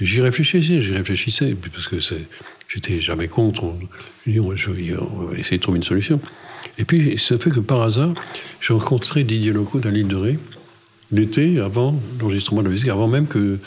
J'y 0.00 0.20
réfléchissais, 0.20 0.80
j'y 0.82 0.92
réfléchissais, 0.92 1.54
parce 1.72 1.86
que 1.86 1.98
j'étais 2.68 3.00
jamais 3.00 3.28
contre. 3.28 3.64
On, 3.64 3.78
on, 4.26 4.48
va 4.48 5.38
essayer 5.38 5.58
de 5.58 5.62
trouver 5.62 5.76
une 5.76 5.84
solution. 5.84 6.20
Et 6.78 6.84
puis, 6.84 7.18
ça 7.18 7.38
fait 7.38 7.50
que 7.50 7.60
par 7.60 7.82
hasard, 7.82 8.14
j'ai 8.60 8.72
rencontré 8.72 9.22
Didier 9.22 9.52
Loco 9.52 9.80
à 9.84 9.90
l'île 9.90 10.08
de 10.08 10.16
Ré, 10.16 10.38
l'été, 11.12 11.60
avant 11.60 12.00
l'enregistrement 12.20 12.60
de 12.60 12.66
la 12.66 12.72
musique, 12.72 12.88
avant 12.88 13.08
même 13.08 13.26
que 13.26 13.58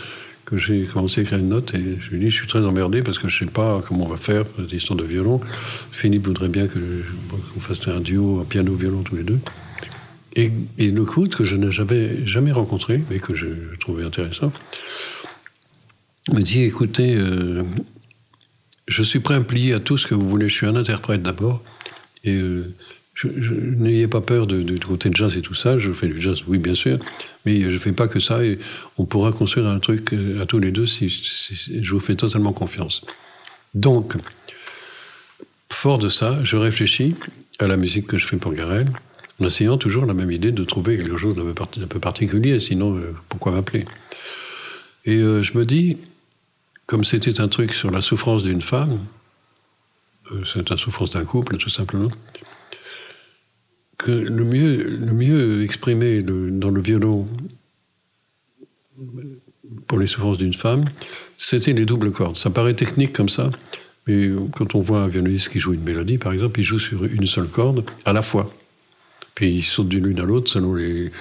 que 0.45 0.57
j'ai 0.57 0.83
commencé 0.85 1.21
à 1.21 1.23
écrire 1.23 1.39
une 1.39 1.49
note 1.49 1.73
et 1.73 1.97
je 1.99 2.09
lui 2.09 2.17
ai 2.17 2.19
dit 2.19 2.29
je 2.29 2.35
suis 2.35 2.47
très 2.47 2.65
emmerdé 2.65 3.01
parce 3.01 3.17
que 3.17 3.29
je 3.29 3.43
ne 3.43 3.47
sais 3.47 3.53
pas 3.53 3.81
comment 3.87 4.05
on 4.05 4.09
va 4.09 4.17
faire 4.17 4.45
pour 4.45 4.63
cette 4.63 4.73
histoire 4.73 4.97
de 4.97 5.03
violon. 5.03 5.39
Philippe 5.91 6.25
voudrait 6.27 6.49
bien 6.49 6.67
que 6.67 7.03
qu'on 7.29 7.59
fasse 7.59 7.87
un 7.87 8.01
duo, 8.01 8.39
un 8.41 8.45
piano-violon 8.45 9.03
tous 9.03 9.15
les 9.15 9.23
deux. 9.23 9.39
Et, 10.35 10.51
le 10.79 11.05
coup 11.05 11.27
que 11.27 11.43
je 11.43 11.55
n'avais 11.55 12.25
jamais 12.25 12.51
rencontré, 12.51 13.03
mais 13.09 13.19
que 13.19 13.35
je, 13.35 13.47
trouvais 13.79 14.03
intéressant, 14.03 14.51
me 16.31 16.41
dit 16.41 16.61
écoutez, 16.61 17.15
euh, 17.15 17.63
je 18.87 19.03
suis 19.03 19.19
prêt 19.19 19.35
à 19.35 19.39
me 19.39 19.45
plier 19.45 19.73
à 19.73 19.79
tout 19.79 19.97
ce 19.97 20.07
que 20.07 20.15
vous 20.15 20.27
voulez. 20.27 20.49
Je 20.49 20.55
suis 20.55 20.65
un 20.65 20.75
interprète 20.75 21.21
d'abord. 21.21 21.63
Et 22.23 22.35
euh, 22.35 22.73
je, 23.13 23.53
n'ayez 23.53 24.07
pas 24.07 24.21
peur 24.21 24.47
de, 24.47 24.61
du 24.61 24.79
côté 24.79 25.09
de 25.09 25.15
jazz 25.15 25.37
et 25.37 25.41
tout 25.41 25.53
ça. 25.53 25.77
Je 25.77 25.91
fais 25.91 26.07
du 26.07 26.19
jazz, 26.19 26.43
oui, 26.47 26.57
bien 26.57 26.75
sûr, 26.75 26.99
mais 27.45 27.61
je 27.61 27.69
ne 27.69 27.79
fais 27.79 27.91
pas 27.91 28.07
que 28.07 28.19
ça. 28.19 28.43
Et 28.43 28.59
on 28.97 29.05
pourra 29.05 29.31
construire 29.31 29.67
un 29.67 29.79
truc 29.79 30.13
euh, 30.13 30.41
à 30.41 30.45
tous 30.45 30.59
les 30.59 30.71
deux 30.71 30.85
si, 30.85 31.09
je 31.09 31.91
vous 31.91 31.99
fais 31.99 32.15
totalement 32.15 32.53
confiance. 32.53 33.01
Donc, 33.73 34.15
fort 35.71 35.99
de 35.99 36.09
ça, 36.09 36.43
je 36.43 36.57
réfléchis 36.57 37.15
à 37.59 37.67
la 37.67 37.77
musique 37.77 38.07
que 38.07 38.17
je 38.17 38.25
fais 38.25 38.37
pour 38.37 38.53
Garel, 38.53 38.91
en 39.39 39.45
essayant 39.45 39.77
toujours 39.77 40.05
la 40.05 40.13
même 40.13 40.31
idée 40.31 40.51
de 40.51 40.63
trouver 40.63 40.97
quelque 40.97 41.17
chose 41.17 41.35
d'un 41.35 41.87
peu, 41.87 41.99
particulier, 41.99 42.59
sinon 42.59 42.97
euh, 42.97 43.13
pourquoi 43.29 43.51
m'appeler? 43.51 43.85
Et 45.05 45.17
euh, 45.17 45.43
je 45.43 45.57
me 45.57 45.65
dis, 45.65 45.97
comme 46.87 47.03
c'était 47.03 47.41
un 47.41 47.47
truc 47.47 47.73
sur 47.73 47.91
la 47.91 48.01
souffrance 48.01 48.43
d'une 48.43 48.61
femme, 48.61 48.99
c'est 50.45 50.67
la 50.69 50.77
souffrance 50.77 51.11
d'un 51.11 51.25
couple 51.25 51.57
tout 51.57 51.69
simplement, 51.69 52.09
le 54.11 54.43
mieux, 54.43 54.83
le 54.83 55.13
mieux 55.13 55.63
exprimé 55.63 56.21
dans 56.21 56.69
le 56.69 56.81
violon 56.81 57.27
pour 59.87 59.99
les 59.99 60.07
souffrances 60.07 60.37
d'une 60.37 60.53
femme, 60.53 60.85
c'était 61.37 61.73
les 61.73 61.85
doubles 61.85 62.11
cordes. 62.11 62.37
Ça 62.37 62.49
paraît 62.49 62.73
technique 62.73 63.13
comme 63.13 63.29
ça, 63.29 63.49
mais 64.07 64.29
quand 64.55 64.75
on 64.75 64.81
voit 64.81 65.01
un 65.01 65.07
violoniste 65.07 65.49
qui 65.49 65.59
joue 65.59 65.73
une 65.73 65.83
mélodie, 65.83 66.17
par 66.17 66.33
exemple, 66.33 66.59
il 66.59 66.63
joue 66.63 66.79
sur 66.79 67.03
une 67.05 67.27
seule 67.27 67.47
corde 67.47 67.85
à 68.05 68.13
la 68.13 68.21
fois. 68.21 68.53
Puis 69.35 69.49
il 69.49 69.63
saute 69.63 69.89
d'une 69.89 70.05
lune 70.05 70.19
à 70.19 70.23
l'autre 70.23 70.51
selon 70.51 70.75
les, 70.75 71.11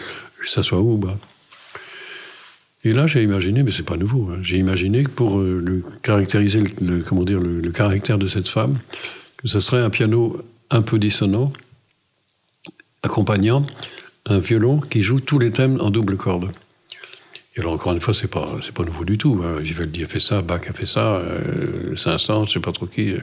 ça 0.45 0.62
soit 0.62 0.79
haut 0.79 0.95
ou 0.95 0.99
bas. 0.99 1.18
Et 2.85 2.92
là, 2.92 3.07
j'ai 3.07 3.23
imaginé, 3.23 3.62
mais 3.62 3.71
c'est 3.71 3.85
pas 3.85 3.97
nouveau, 3.97 4.29
hein, 4.31 4.40
j'ai 4.42 4.57
imaginé 4.57 5.05
que 5.05 5.11
pour 5.11 5.38
euh, 5.38 5.85
caractériser 6.03 6.64
le, 6.81 7.03
comment 7.03 7.23
dire, 7.23 7.40
le, 7.40 7.71
caractère 7.71 8.18
de 8.18 8.27
cette 8.27 8.49
femme, 8.49 8.77
que 9.37 9.47
ce 9.47 9.61
serait 9.61 9.81
un 9.81 9.90
piano 9.90 10.42
un 10.71 10.83
peu 10.83 10.99
dissonant, 10.99 11.53
accompagnant 13.03 13.67
un 14.27 14.38
violon 14.38 14.81
qui 14.81 15.03
joue 15.03 15.21
tous 15.21 15.38
les 15.38 15.51
thèmes 15.51 15.81
en 15.81 15.91
double 15.91 16.17
corde. 16.17 16.51
Et 17.55 17.61
alors, 17.61 17.75
encore 17.75 17.93
une 17.93 18.01
fois, 18.01 18.15
c'est 18.15 18.29
pas, 18.29 18.49
c'est 18.65 18.73
pas 18.73 18.85
nouveau 18.85 19.05
du 19.05 19.19
tout. 19.19 19.43
Hein. 19.45 19.61
Vivaldi 19.61 20.03
a 20.05 20.07
fait 20.07 20.21
ça, 20.21 20.41
Bach 20.41 20.62
a 20.69 20.73
fait 20.73 20.87
ça, 20.87 21.17
euh, 21.17 21.95
Saint-Saëns, 21.97 22.47
je 22.47 22.53
sais 22.53 22.61
pas 22.61 22.73
trop 22.73 22.87
qui. 22.87 23.15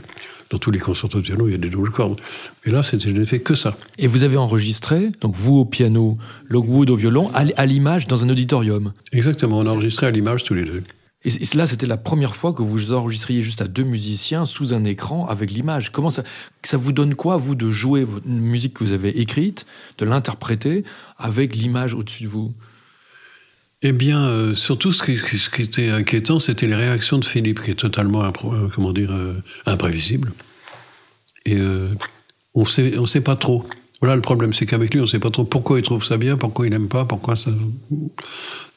Dans 0.52 0.58
tous 0.58 0.72
les 0.72 0.80
concertos 0.80 1.20
de 1.20 1.24
piano, 1.24 1.48
il 1.48 1.52
y 1.52 1.56
a 1.56 1.60
des 1.60 1.70
doubles 1.70 1.92
cordes. 1.92 2.20
Et 2.66 2.72
là, 2.72 2.84
c'était, 2.84 3.10
je 3.10 3.16
n'ai 3.16 3.26
fait 3.26 3.40
que 3.40 3.56
ça. 3.56 3.76
Et 3.98 4.08
vous 4.08 4.24
avez 4.24 4.38
enregistré, 4.38 5.12
donc 5.22 5.36
vous 5.36 5.58
au 5.58 5.66
piano, 5.66 6.16
Lockwood 6.48 6.90
au 6.90 6.96
violon, 6.96 7.32
à 7.34 7.66
l'image 7.66 8.08
dans 8.08 8.24
un 8.24 8.30
auditorium 8.30 8.94
Exactement, 9.12 9.60
on 9.60 9.66
a 9.66 9.70
enregistré 9.70 10.08
à 10.08 10.12
l'image 10.12 10.44
tous 10.44 10.56
les 10.56 10.66
deux. 10.66 10.84
Et 11.26 11.32
là, 11.56 11.68
c'était 11.68 11.86
la 11.86 11.98
première 11.98 12.34
fois 12.34 12.54
que 12.54 12.62
vous 12.62 12.94
enregistriez 12.94 13.42
juste 13.42 13.62
à 13.62 13.68
deux 13.68 13.84
musiciens 13.84 14.46
sous 14.46 14.74
un 14.74 14.86
écran 14.86 15.28
avec 15.28 15.52
l'image. 15.52 15.92
Comment 15.92 16.10
ça, 16.10 16.24
ça 16.64 16.78
vous 16.78 16.94
donne 16.94 17.14
quoi, 17.14 17.36
vous, 17.36 17.56
de 17.56 17.70
jouer 17.70 18.08
une 18.26 18.40
musique 18.40 18.76
que 18.76 18.86
vous 18.86 18.94
avez 18.94 19.20
écrite, 19.20 19.66
de 19.98 20.06
l'interpréter 20.06 20.86
avec 21.18 21.58
l'image 21.58 21.94
au-dessus 21.94 22.24
de 22.24 22.30
vous? 22.30 22.54
Eh 23.82 23.94
bien, 23.94 24.26
euh, 24.26 24.56
surtout, 24.56 24.92
ce 24.92 25.04
qui, 25.04 25.62
était 25.62 25.90
inquiétant, 25.90 26.40
c'était 26.40 26.68
les 26.68 26.76
réactions 26.76 27.18
de 27.18 27.26
Philippe, 27.26 27.64
qui 27.64 27.72
est 27.72 27.76
totalement, 27.76 28.24
euh, 28.24 28.32
comment 28.74 28.92
dire, 28.92 29.12
euh, 29.12 29.34
imprévisible. 29.66 30.32
Et 31.46 31.58
on 32.54 32.64
on 32.64 33.06
sait 33.06 33.22
pas 33.22 33.36
trop. 33.36 33.66
Voilà 34.02 34.16
le 34.16 34.22
problème, 34.22 34.54
c'est 34.54 34.66
qu'avec 34.66 34.94
lui, 34.94 35.00
on 35.02 35.04
ne 35.04 35.08
sait 35.08 35.20
pas 35.20 35.30
trop 35.30 35.44
pourquoi 35.44 35.78
il 35.78 35.84
trouve 35.84 36.04
ça 36.04 36.18
bien, 36.18 36.38
pourquoi 36.38 36.66
il 36.66 36.70
n'aime 36.70 36.88
pas, 36.88 37.04
pourquoi 37.04 37.36
ça. 37.36 37.52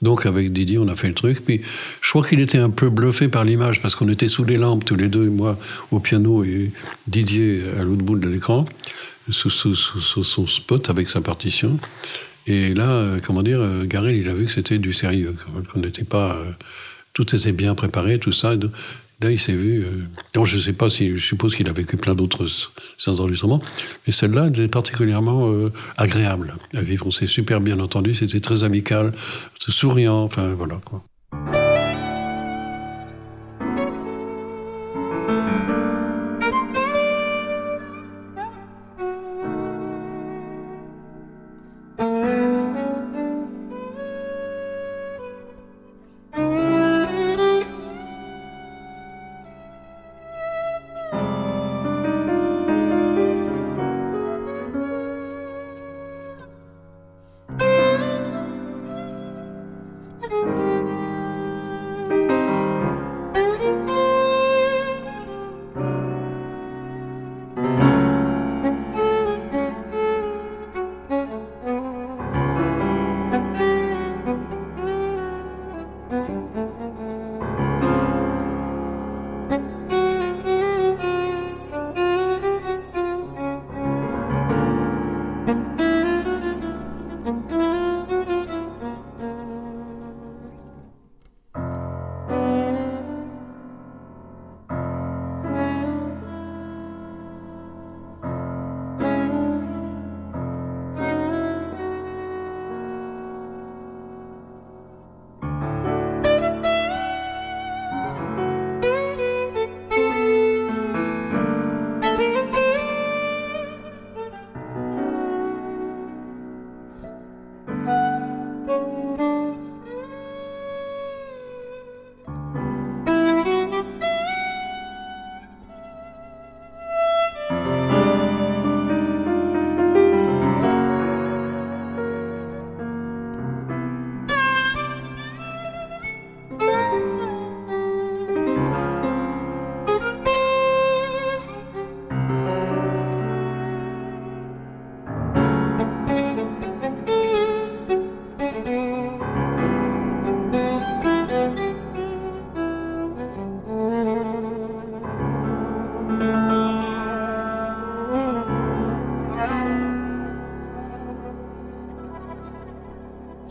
Donc 0.02 0.26
avec 0.26 0.52
Didier, 0.52 0.78
on 0.78 0.88
a 0.88 0.96
fait 0.96 1.08
le 1.08 1.14
truc. 1.14 1.44
Puis 1.44 1.62
je 2.00 2.10
crois 2.10 2.24
qu'il 2.24 2.40
était 2.40 2.58
un 2.58 2.70
peu 2.70 2.90
bluffé 2.90 3.28
par 3.28 3.44
l'image 3.44 3.80
parce 3.80 3.94
qu'on 3.94 4.08
était 4.08 4.28
sous 4.28 4.44
les 4.44 4.56
lampes 4.56 4.84
tous 4.84 4.96
les 4.96 5.08
deux, 5.08 5.30
moi 5.30 5.58
au 5.92 6.00
piano 6.00 6.42
et 6.42 6.72
Didier 7.06 7.62
à 7.78 7.84
l'autre 7.84 8.02
bout 8.02 8.18
de 8.18 8.28
l'écran, 8.28 8.66
sous, 9.30 9.50
son 9.50 10.46
spot 10.46 10.90
avec 10.90 11.08
sa 11.08 11.20
partition. 11.20 11.78
Et 12.46 12.74
là, 12.74 12.90
euh, 12.90 13.20
comment 13.24 13.42
dire, 13.42 13.60
euh, 13.60 13.84
Garel, 13.84 14.16
il 14.16 14.28
a 14.28 14.34
vu 14.34 14.46
que 14.46 14.52
c'était 14.52 14.78
du 14.78 14.92
sérieux, 14.92 15.34
qu'on 15.72 15.80
n'était 15.80 16.04
pas. 16.04 16.36
Euh, 16.36 16.50
tout 17.12 17.36
était 17.36 17.52
bien 17.52 17.74
préparé, 17.74 18.18
tout 18.18 18.32
ça. 18.32 18.54
Là, 19.22 19.30
il 19.30 19.38
s'est 19.38 19.54
vu. 19.54 19.84
Euh... 19.84 20.44
je 20.44 20.56
ne 20.56 20.60
sais 20.60 20.72
pas 20.72 20.90
si. 20.90 21.16
Je 21.16 21.24
suppose 21.24 21.54
qu'il 21.54 21.68
a 21.68 21.72
vécu 21.72 21.96
plein 21.96 22.14
d'autres 22.14 22.46
séances 22.98 23.16
d'enregistrement. 23.16 23.60
Mais 24.06 24.12
celle-là, 24.12 24.44
elle 24.46 24.50
était 24.50 24.68
particulièrement 24.68 25.50
euh, 25.50 25.72
agréable 25.96 26.56
à 26.74 26.82
vivre. 26.82 27.06
On 27.06 27.12
s'est 27.12 27.28
super 27.28 27.60
bien 27.60 27.78
entendu. 27.78 28.14
C'était 28.14 28.40
très 28.40 28.64
amical, 28.64 29.12
souriant. 29.68 30.22
Enfin, 30.22 30.54
voilà, 30.54 30.80
quoi. 30.84 31.04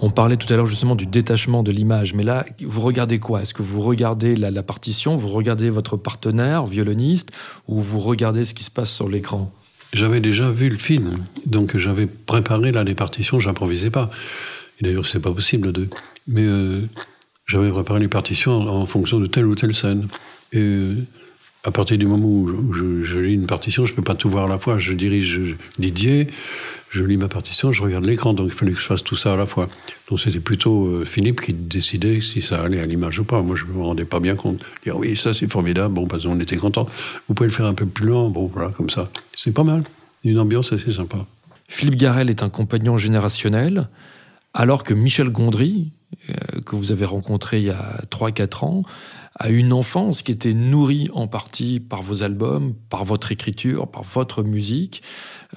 On 0.03 0.09
parlait 0.09 0.35
tout 0.35 0.51
à 0.51 0.55
l'heure 0.55 0.65
justement 0.65 0.95
du 0.95 1.05
détachement 1.05 1.61
de 1.61 1.71
l'image, 1.71 2.15
mais 2.15 2.23
là, 2.23 2.43
vous 2.65 2.81
regardez 2.81 3.19
quoi? 3.19 3.43
Est-ce 3.43 3.53
que 3.53 3.61
vous 3.61 3.81
regardez 3.81 4.35
la, 4.35 4.63
partition, 4.63 5.15
vous 5.15 5.27
regardez 5.27 5.69
votre 5.69 5.95
partenaire, 5.95 6.65
violoniste, 6.65 7.29
ou 7.67 7.79
vous 7.79 7.99
regardez 7.99 8.43
ce 8.43 8.55
qui 8.55 8.63
se 8.63 8.71
passe 8.71 8.91
sur 8.91 9.07
l'écran? 9.07 9.53
J'avais 9.93 10.19
déjà 10.19 10.49
vu 10.49 10.69
le 10.69 10.77
film, 10.77 11.17
donc 11.45 11.77
j'avais 11.77 12.07
préparé 12.07 12.71
là 12.71 12.83
les 12.83 12.95
partitions, 12.95 13.39
j'improvisais 13.39 13.91
pas. 13.91 14.09
Et 14.79 14.85
d'ailleurs, 14.85 15.05
c'est 15.05 15.19
pas 15.19 15.33
possible 15.33 15.71
de. 15.71 15.87
Mais 16.27 16.45
euh, 16.45 16.81
j'avais 17.45 17.69
préparé 17.69 17.99
les 17.99 18.07
partitions 18.07 18.53
en, 18.53 18.87
fonction 18.87 19.19
de 19.19 19.27
telle 19.27 19.45
ou 19.45 19.53
telle 19.53 19.75
scène. 19.75 20.07
Et 20.51 20.59
euh, 20.59 20.95
à 21.63 21.71
partir 21.71 21.97
du 21.97 22.07
moment 22.07 22.27
où 22.27 22.73
je, 22.73 23.19
lis 23.19 23.35
une 23.35 23.45
partition, 23.45 23.85
je 23.85 23.91
ne 23.91 23.95
peux 23.95 24.01
pas 24.01 24.15
tout 24.15 24.29
voir 24.29 24.45
à 24.45 24.49
la 24.49 24.57
fois. 24.57 24.79
Je 24.79 24.93
dirige 24.93 25.39
Didier, 25.77 26.27
je 26.89 27.03
lis 27.03 27.17
ma 27.17 27.27
partition, 27.27 27.71
je 27.71 27.83
regarde 27.83 28.03
l'écran, 28.03 28.33
donc 28.33 28.47
il 28.47 28.53
fallait 28.53 28.71
que 28.71 28.79
je 28.79 28.85
fasse 28.85 29.03
tout 29.03 29.15
ça 29.15 29.33
à 29.33 29.37
la 29.37 29.45
fois. 29.45 29.69
Donc 30.09 30.19
c'était 30.19 30.39
plutôt 30.39 30.87
euh, 30.87 31.05
Philippe 31.05 31.41
qui 31.41 31.53
décidait 31.53 32.19
si 32.19 32.41
ça 32.41 32.63
allait 32.63 32.79
à 32.79 32.85
l'image 32.87 33.19
ou 33.19 33.23
pas. 33.23 33.41
Moi, 33.43 33.55
je 33.55 33.65
ne 33.65 33.73
me 33.73 33.83
rendais 33.83 34.05
pas 34.05 34.19
bien 34.19 34.35
compte. 34.35 34.63
Dire 34.83 34.97
oui, 34.97 35.15
ça 35.15 35.35
c'est 35.35 35.49
formidable, 35.51 35.93
bon, 35.93 36.07
parce 36.07 36.23
qu'on 36.23 36.39
était 36.39 36.57
content. 36.57 36.87
Vous 37.27 37.35
pouvez 37.35 37.47
le 37.47 37.53
faire 37.53 37.67
un 37.67 37.75
peu 37.75 37.85
plus 37.85 38.07
lent, 38.07 38.31
bon, 38.31 38.47
voilà, 38.51 38.71
comme 38.71 38.89
ça. 38.89 39.11
C'est 39.35 39.53
pas 39.53 39.63
mal. 39.63 39.83
Une 40.23 40.39
ambiance 40.39 40.73
assez 40.73 40.91
sympa. 40.91 41.25
Philippe 41.67 41.95
Garel 41.95 42.29
est 42.29 42.43
un 42.43 42.49
compagnon 42.49 42.97
générationnel, 42.97 43.87
alors 44.53 44.83
que 44.83 44.93
Michel 44.93 45.29
Gondry, 45.29 45.93
euh, 46.29 46.33
que 46.65 46.75
vous 46.75 46.91
avez 46.91 47.05
rencontré 47.05 47.59
il 47.59 47.65
y 47.65 47.69
a 47.69 48.01
3-4 48.09 48.65
ans, 48.65 48.83
a 49.39 49.49
une 49.49 49.73
enfance 49.73 50.21
qui 50.21 50.31
était 50.31 50.53
nourrie 50.53 51.09
en 51.13 51.27
partie 51.27 51.79
par 51.79 52.01
vos 52.01 52.23
albums, 52.23 52.73
par 52.89 53.05
votre 53.05 53.31
écriture, 53.31 53.87
par 53.87 54.03
votre 54.03 54.43
musique. 54.43 55.01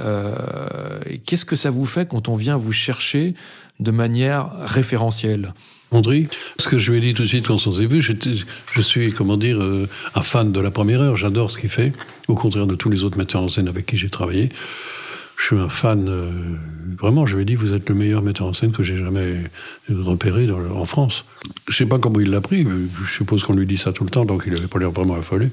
Euh, 0.00 1.00
qu'est-ce 1.26 1.44
que 1.44 1.56
ça 1.56 1.70
vous 1.70 1.84
fait 1.84 2.08
quand 2.08 2.28
on 2.28 2.36
vient 2.36 2.56
vous 2.56 2.72
chercher 2.72 3.34
de 3.80 3.90
manière 3.90 4.50
référentielle? 4.58 5.54
André, 5.90 6.26
ce 6.58 6.68
que 6.68 6.78
je 6.78 6.90
lui 6.90 6.98
ai 6.98 7.00
dit 7.00 7.14
tout 7.14 7.22
de 7.22 7.28
suite 7.28 7.46
quand 7.46 7.66
on 7.66 7.72
s'est 7.72 7.86
vu, 7.86 8.02
je 8.02 8.80
suis, 8.80 9.12
comment 9.12 9.36
dire, 9.36 9.60
euh, 9.60 9.88
un 10.14 10.22
fan 10.22 10.50
de 10.50 10.60
la 10.60 10.70
première 10.70 11.00
heure. 11.00 11.16
J'adore 11.16 11.50
ce 11.50 11.58
qu'il 11.58 11.70
fait, 11.70 11.92
au 12.26 12.34
contraire 12.34 12.66
de 12.66 12.74
tous 12.74 12.90
les 12.90 13.04
autres 13.04 13.18
metteurs 13.18 13.42
en 13.42 13.48
scène 13.48 13.68
avec 13.68 13.86
qui 13.86 13.96
j'ai 13.96 14.10
travaillé 14.10 14.50
je 15.36 15.44
suis 15.44 15.56
un 15.56 15.68
fan. 15.68 16.06
Euh, 16.08 16.30
vraiment, 17.00 17.26
je 17.26 17.36
lui 17.36 17.42
ai 17.42 17.44
dit, 17.44 17.54
vous 17.54 17.72
êtes 17.72 17.88
le 17.88 17.94
meilleur 17.94 18.22
metteur 18.22 18.46
en 18.46 18.52
scène 18.52 18.72
que 18.72 18.82
j'ai 18.82 18.96
jamais 18.96 19.36
repéré 19.90 20.48
en 20.50 20.84
France. 20.84 21.24
Je 21.68 21.76
sais 21.76 21.86
pas 21.86 21.98
comment 21.98 22.20
il 22.20 22.30
l'a 22.30 22.40
pris. 22.40 22.66
Je 23.06 23.10
suppose 23.10 23.42
qu'on 23.42 23.54
lui 23.54 23.66
dit 23.66 23.76
ça 23.76 23.92
tout 23.92 24.04
le 24.04 24.10
temps, 24.10 24.24
donc 24.24 24.44
il 24.46 24.52
n'avait 24.52 24.66
pas 24.66 24.78
l'air 24.78 24.90
vraiment 24.90 25.14
affolé. 25.14 25.50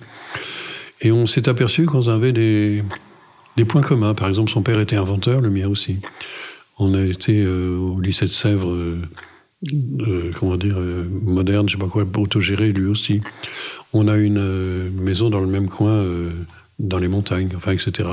Et 1.01 1.11
on 1.11 1.25
s'est 1.25 1.49
aperçu 1.49 1.85
qu'on 1.85 2.07
avait 2.07 2.31
des, 2.31 2.83
points 3.67 3.81
communs. 3.81 4.13
Par 4.13 4.27
exemple, 4.27 4.51
son 4.51 4.61
père 4.61 4.79
était 4.79 4.95
inventeur, 4.95 5.41
le 5.41 5.49
mien 5.49 5.67
aussi. 5.67 5.97
On 6.77 6.93
a 6.93 7.01
été 7.01 7.43
euh, 7.43 7.75
au 7.77 7.99
lycée 7.99 8.25
de 8.25 8.31
Sèvres, 8.31 8.71
euh, 8.71 10.31
comment 10.39 10.57
dire, 10.57 10.77
moderne, 11.21 11.67
je 11.67 11.73
sais 11.73 11.79
pas 11.79 11.87
quoi, 11.87 12.05
autogéré 12.17 12.71
lui 12.71 12.85
aussi. 12.85 13.21
On 13.93 14.07
a 14.07 14.15
une 14.15 14.89
maison 14.91 15.29
dans 15.29 15.41
le 15.41 15.47
même 15.47 15.67
coin 15.67 16.03
dans 16.79 16.97
les 16.97 17.07
montagnes, 17.07 17.49
enfin, 17.55 17.71
etc. 17.71 18.09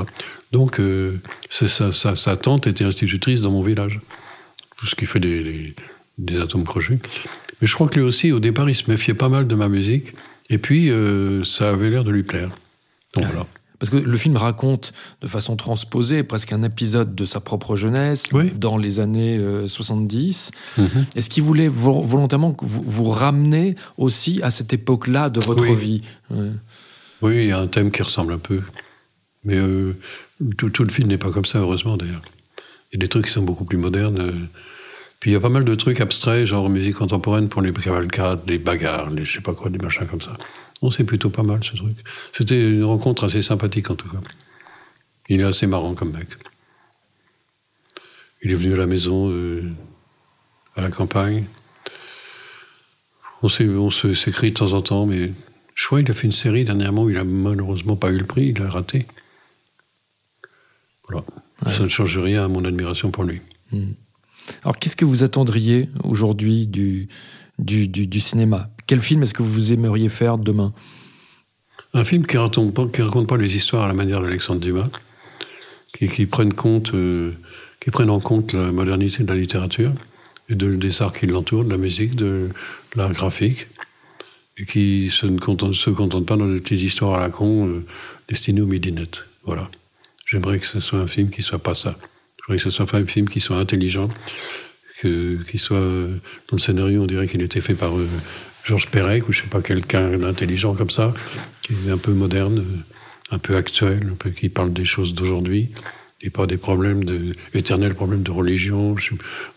Donc, 0.51 0.79
euh, 0.79 1.19
sa, 1.49 2.37
tante 2.37 2.67
était 2.67 2.85
institutrice 2.85 3.41
dans 3.41 3.51
mon 3.51 3.61
village, 3.61 3.99
tout 4.77 4.85
ce 4.85 4.95
qui 4.95 5.05
fait 5.05 5.19
des, 5.19 5.75
atomes 6.39 6.65
crochus. 6.65 6.99
Mais 7.61 7.67
je 7.67 7.73
crois 7.73 7.87
que 7.87 7.95
lui 7.95 8.05
aussi, 8.05 8.31
au 8.31 8.39
départ, 8.39 8.69
il 8.69 8.75
se 8.75 8.89
méfiait 8.89 9.13
pas 9.13 9.29
mal 9.29 9.47
de 9.47 9.55
ma 9.55 9.69
musique, 9.69 10.13
et 10.49 10.57
puis 10.57 10.89
euh, 10.89 11.43
ça 11.43 11.69
avait 11.69 11.89
l'air 11.89 12.03
de 12.03 12.11
lui 12.11 12.23
plaire. 12.23 12.49
Donc 13.15 13.25
voilà. 13.25 13.45
Parce 13.79 13.89
que 13.89 13.95
le 13.95 14.17
film 14.17 14.35
raconte 14.35 14.91
de 15.21 15.27
façon 15.27 15.55
transposée 15.55 16.23
presque 16.23 16.51
un 16.51 16.63
épisode 16.63 17.15
de 17.15 17.25
sa 17.25 17.39
propre 17.39 17.77
jeunesse 17.77 18.25
dans 18.55 18.77
les 18.77 18.99
années 18.99 19.41
70. 19.67 20.51
Euh, 20.77 20.81
mhm. 20.81 21.05
Est-ce 21.15 21.29
qu'il 21.29 21.43
voulait 21.43 21.69
volontairement 21.69 22.55
vous, 22.61 22.83
vous, 22.85 23.09
ramener 23.09 23.75
aussi 23.97 24.41
à 24.43 24.51
cette 24.51 24.73
époque-là 24.73 25.29
de 25.29 25.39
votre 25.39 25.73
vie? 25.73 26.01
Oui, 27.21 27.35
il 27.37 27.47
y 27.47 27.51
a 27.51 27.59
un 27.59 27.67
thème 27.67 27.91
qui 27.91 28.01
ressemble 28.01 28.33
un 28.33 28.39
peu. 28.39 28.61
Mais 29.43 29.57
euh, 29.57 29.95
tout, 30.57 30.83
le 30.83 30.89
film 30.91 31.07
n'est 31.07 31.17
pas 31.17 31.31
comme 31.31 31.45
ça, 31.45 31.59
heureusement 31.59 31.97
d'ailleurs. 31.97 32.21
Il 32.91 32.95
y 32.95 32.97
a 32.97 32.99
des 32.99 33.07
trucs 33.07 33.25
qui 33.25 33.31
sont 33.31 33.43
beaucoup 33.43 33.65
plus 33.65 33.77
modernes. 33.77 34.19
Euh. 34.19 34.47
Puis 35.19 35.31
il 35.31 35.33
y 35.33 35.37
a 35.37 35.39
pas 35.39 35.49
mal 35.49 35.65
de 35.65 35.75
trucs 35.75 35.99
abstraits, 35.99 36.45
genre 36.45 36.69
musique 36.69 36.95
contemporaine 36.95 37.49
pour 37.49 37.61
les 37.61 37.73
cavalcades, 37.73 38.41
les 38.47 38.57
bagarres, 38.57 39.09
les 39.09 39.25
je 39.25 39.33
sais 39.33 39.41
pas 39.41 39.53
quoi, 39.53 39.69
des 39.69 39.77
machins 39.77 40.07
comme 40.07 40.21
ça. 40.21 40.37
On 40.81 40.91
c'est 40.91 41.03
plutôt 41.03 41.29
pas 41.29 41.43
mal 41.43 41.61
ce 41.61 41.75
truc. 41.75 41.97
C'était 42.31 42.69
une 42.69 42.85
rencontre 42.85 43.25
assez 43.25 43.41
sympathique 43.41 43.89
en 43.91 43.95
tout 43.95 44.07
cas. 44.07 44.19
Il 45.27 45.41
est 45.41 45.43
assez 45.43 45.67
marrant 45.67 45.93
comme 45.93 46.13
mec. 46.13 46.29
Il 48.41 48.51
est 48.51 48.55
venu 48.55 48.73
à 48.73 48.77
la 48.77 48.85
maison, 48.85 49.29
euh, 49.29 49.69
à 50.75 50.81
la 50.81 50.89
campagne. 50.89 51.45
On 53.41 53.49
s'écrit 53.49 54.51
de 54.51 54.57
temps 54.57 54.73
en 54.73 54.81
temps, 54.81 55.05
mais 55.05 55.31
je 55.79 55.85
crois 55.85 56.01
qu'il 56.01 56.11
a 56.11 56.13
fait 56.13 56.27
une 56.27 56.33
série 56.33 56.65
dernièrement 56.65 57.03
où 57.03 57.09
il 57.09 57.17
a 57.17 57.23
malheureusement 57.23 57.95
pas 57.95 58.11
eu 58.11 58.17
le 58.17 58.25
prix, 58.25 58.53
il 58.53 58.61
a 58.61 58.69
raté. 58.69 59.05
Voilà. 61.07 61.23
Ça 61.67 61.83
ne 61.83 61.87
change 61.87 62.17
rien 62.17 62.43
à 62.43 62.47
mon 62.49 62.65
admiration 62.65 63.11
pour 63.11 63.23
lui. 63.23 63.39
Hmm. 63.71 63.93
Alors, 64.63 64.77
qu'est-ce 64.77 64.97
que 64.97 65.05
vous 65.05 65.23
attendriez 65.23 65.87
aujourd'hui 66.03 66.67
du, 66.67 67.07
du, 67.57 68.19
cinéma? 68.19 68.69
Quel 68.87 68.99
film 68.99 69.23
est-ce 69.23 69.33
que 69.33 69.41
vous 69.41 69.71
aimeriez 69.71 70.09
faire 70.09 70.37
demain? 70.37 70.73
Un 71.93 72.03
film 72.03 72.25
qui 72.25 72.35
ne 72.35 72.41
raconte, 72.41 72.73
pas, 72.73 72.85
raconte 73.01 73.29
pas 73.29 73.37
les 73.37 73.55
histoires 73.55 73.83
à 73.83 73.87
la 73.87 73.93
manière 73.93 74.21
d'Alexandre 74.21 74.59
Dumas, 74.59 74.89
qui, 75.97 76.09
qui, 76.09 76.25
prenne 76.25 76.53
compte, 76.53 76.93
euh, 76.93 77.31
qui 77.79 77.89
prenne 77.89 78.09
en 78.09 78.19
compte 78.19 78.51
la 78.51 78.73
modernité 78.73 79.23
de 79.23 79.29
la 79.29 79.39
littérature 79.39 79.93
et 80.49 80.55
de, 80.55 80.75
des 80.75 81.01
arts 81.01 81.17
qui 81.17 81.25
l'entourent, 81.25 81.63
de 81.63 81.69
la 81.69 81.77
musique, 81.77 82.17
de 82.17 82.49
l'art 82.97 83.13
graphique, 83.13 83.67
qui 84.65 85.09
se 85.11 85.25
ne 85.25 85.73
se 85.73 85.89
contente 85.89 86.25
pas 86.25 86.37
dans 86.37 86.47
des 86.47 86.59
petites 86.59 86.81
histoires 86.81 87.19
à 87.19 87.21
la 87.21 87.29
con 87.29 87.67
euh, 87.67 87.85
destinées 88.27 88.61
aux 88.61 88.67
midinettes. 88.67 89.25
Voilà. 89.43 89.69
J'aimerais 90.25 90.59
que 90.59 90.65
ce 90.65 90.79
soit 90.79 90.99
un 90.99 91.07
film 91.07 91.29
qui 91.29 91.41
soit 91.41 91.59
pas 91.59 91.75
ça. 91.75 91.97
J'aimerais 92.39 92.57
que 92.57 92.63
ce 92.63 92.71
soit 92.71 92.93
un 92.93 93.05
film 93.05 93.27
qui 93.27 93.39
soit 93.39 93.57
intelligent, 93.57 94.09
que, 95.01 95.41
qui 95.49 95.57
soit 95.57 95.79
dans 95.79 96.53
le 96.53 96.59
scénario, 96.59 97.01
on 97.01 97.07
dirait 97.07 97.27
qu'il 97.27 97.41
était 97.41 97.61
fait 97.61 97.75
par 97.75 97.97
euh, 97.97 98.07
Georges 98.63 98.87
Perec 98.87 99.27
ou 99.27 99.31
je 99.31 99.41
sais 99.41 99.47
pas 99.47 99.61
quelqu'un 99.61 100.17
d'intelligent 100.17 100.75
comme 100.75 100.89
ça, 100.89 101.13
qui 101.61 101.73
est 101.87 101.91
un 101.91 101.97
peu 101.97 102.11
moderne, 102.11 102.59
euh, 102.59 103.35
un 103.35 103.39
peu 103.39 103.55
actuel, 103.55 104.13
qui 104.39 104.49
parle 104.49 104.73
des 104.73 104.85
choses 104.85 105.13
d'aujourd'hui 105.13 105.69
et 106.21 106.29
pas 106.29 106.47
des 106.47 106.57
problèmes 106.57 107.03
de 107.03 107.33
éternels 107.53 107.95
problèmes 107.95 108.23
de 108.23 108.31
religion. 108.31 108.95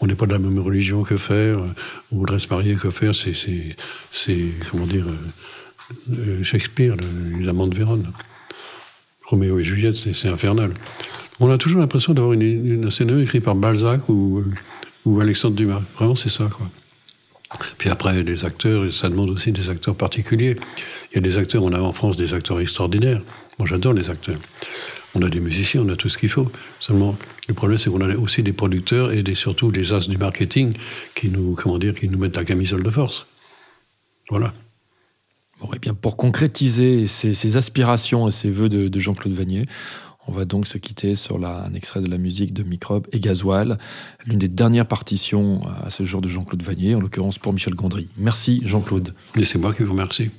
on 0.01 0.07
n'est 0.07 0.15
pas 0.15 0.27
de 0.27 0.33
la 0.33 0.39
même 0.39 0.59
religion 0.59 1.03
que 1.03 1.17
faire, 1.17 1.59
euh, 1.59 1.69
ou 2.11 2.19
voudrait 2.19 2.39
se 2.39 2.49
marier 2.49 2.77
que 2.77 2.91
faire. 2.91 3.13
C'est, 3.15 4.37
comment 4.71 4.87
dire, 4.87 5.07
euh, 5.09 6.13
euh, 6.13 6.43
Shakespeare, 6.43 6.97
les 7.39 7.49
amants 7.49 7.67
de 7.67 7.75
Vérone. 7.75 8.07
Roméo 9.25 9.59
et 9.59 9.65
Juliette, 9.65 9.97
c'est, 9.97 10.29
infernal. 10.29 10.73
On 11.41 11.51
a 11.51 11.59
toujours 11.59 11.81
l'impression 11.81 12.13
d'avoir 12.13 12.35
une, 12.35 12.43
une, 12.43 12.85
un 12.85 12.91
scénario 12.91 13.23
écrit 13.23 13.41
par 13.41 13.55
Balzac 13.55 14.09
ou, 14.09 14.45
ou 15.05 15.21
Alexandre 15.21 15.57
Dumas. 15.57 15.83
Vraiment, 15.97 16.15
c'est 16.15 16.29
ça. 16.29 16.49
Puis 17.79 17.91
après, 17.91 18.23
les 18.23 18.45
acteurs, 18.45 18.93
ça 18.93 19.09
demande 19.09 19.31
aussi 19.31 19.53
des 19.53 19.69
acteurs 19.69 19.95
particuliers. 19.95 20.57
Il 21.11 21.17
y 21.17 21.19
a 21.19 21.21
des 21.21 21.37
acteurs, 21.39 21.63
on 21.65 21.73
a 21.73 21.81
en 21.81 21.93
France 21.93 22.17
des 22.17 22.35
acteurs 22.35 22.61
extraordinaires. 22.61 23.23
Moi, 23.59 23.69
j'adore 23.69 23.93
les 23.93 24.11
acteurs. 24.11 24.39
On 25.15 25.23
a 25.23 25.29
des 25.29 25.41
musiciens, 25.41 25.83
on 25.83 25.89
a 25.91 25.97
tout 25.97 26.09
ce 26.09 26.17
qu'il 26.17 26.31
faut. 26.31 26.51
Seulement, 26.81 27.17
le 27.49 27.55
problème, 27.55 27.79
c'est 27.79 27.91
qu'on 27.91 28.01
a 28.01 28.17
aussi 28.17 28.43
des 28.43 28.53
producteurs 28.53 29.13
et 29.13 29.23
des, 29.23 29.35
surtout 29.35 29.71
des 29.71 29.93
as 29.93 30.09
du 30.09 30.17
marketing 30.17 30.73
qui 31.15 31.29
nous, 31.29 31.55
comment 31.55 31.79
dire, 31.79 31.95
qui 31.95 32.09
nous 32.09 32.19
mettent 32.19 32.37
la 32.37 32.45
camisole 32.45 32.83
de 32.83 32.91
force. 32.91 33.27
Voilà. 34.31 34.55
Bon, 35.61 35.69
et 35.69 35.77
eh 35.77 35.79
bien, 35.79 35.95
pour 35.95 36.17
concrétiser 36.17 37.07
ces, 37.07 37.57
aspirations 37.57 38.27
et 38.27 38.31
ces 38.31 38.51
vœux 38.51 38.69
de, 38.69 39.01
Jean-Claude 39.01 39.35
Vanier, 39.35 39.63
on 40.27 40.33
va 40.33 40.45
donc 40.45 40.67
se 40.67 40.79
quitter 40.79 41.15
sur 41.15 41.39
la, 41.39 41.65
un 41.65 41.75
extrait 41.75 42.01
de 42.01 42.09
la 42.09 42.17
musique 42.17 42.55
de 42.55 42.63
Microbe 42.63 43.07
et 43.13 43.21
Gasoil, 43.21 43.77
l'une 44.25 44.39
des 44.39 44.49
dernières 44.49 44.87
partitions 44.87 45.63
à 45.85 45.91
ce 45.91 46.05
jour 46.05 46.21
de 46.21 46.29
Jean-Claude 46.29 46.63
Vanier, 46.63 46.95
en 46.95 47.01
l'occurrence 47.01 47.39
pour 47.39 47.53
Michel 47.53 47.75
Gondry. 47.75 48.09
Merci 48.17 48.63
Jean-Claude. 48.65 49.15
Et 49.37 49.45
c'est 49.45 49.59
moi 49.59 49.75
qui 49.75 49.83
vous 49.83 49.93
remercie. 49.93 50.31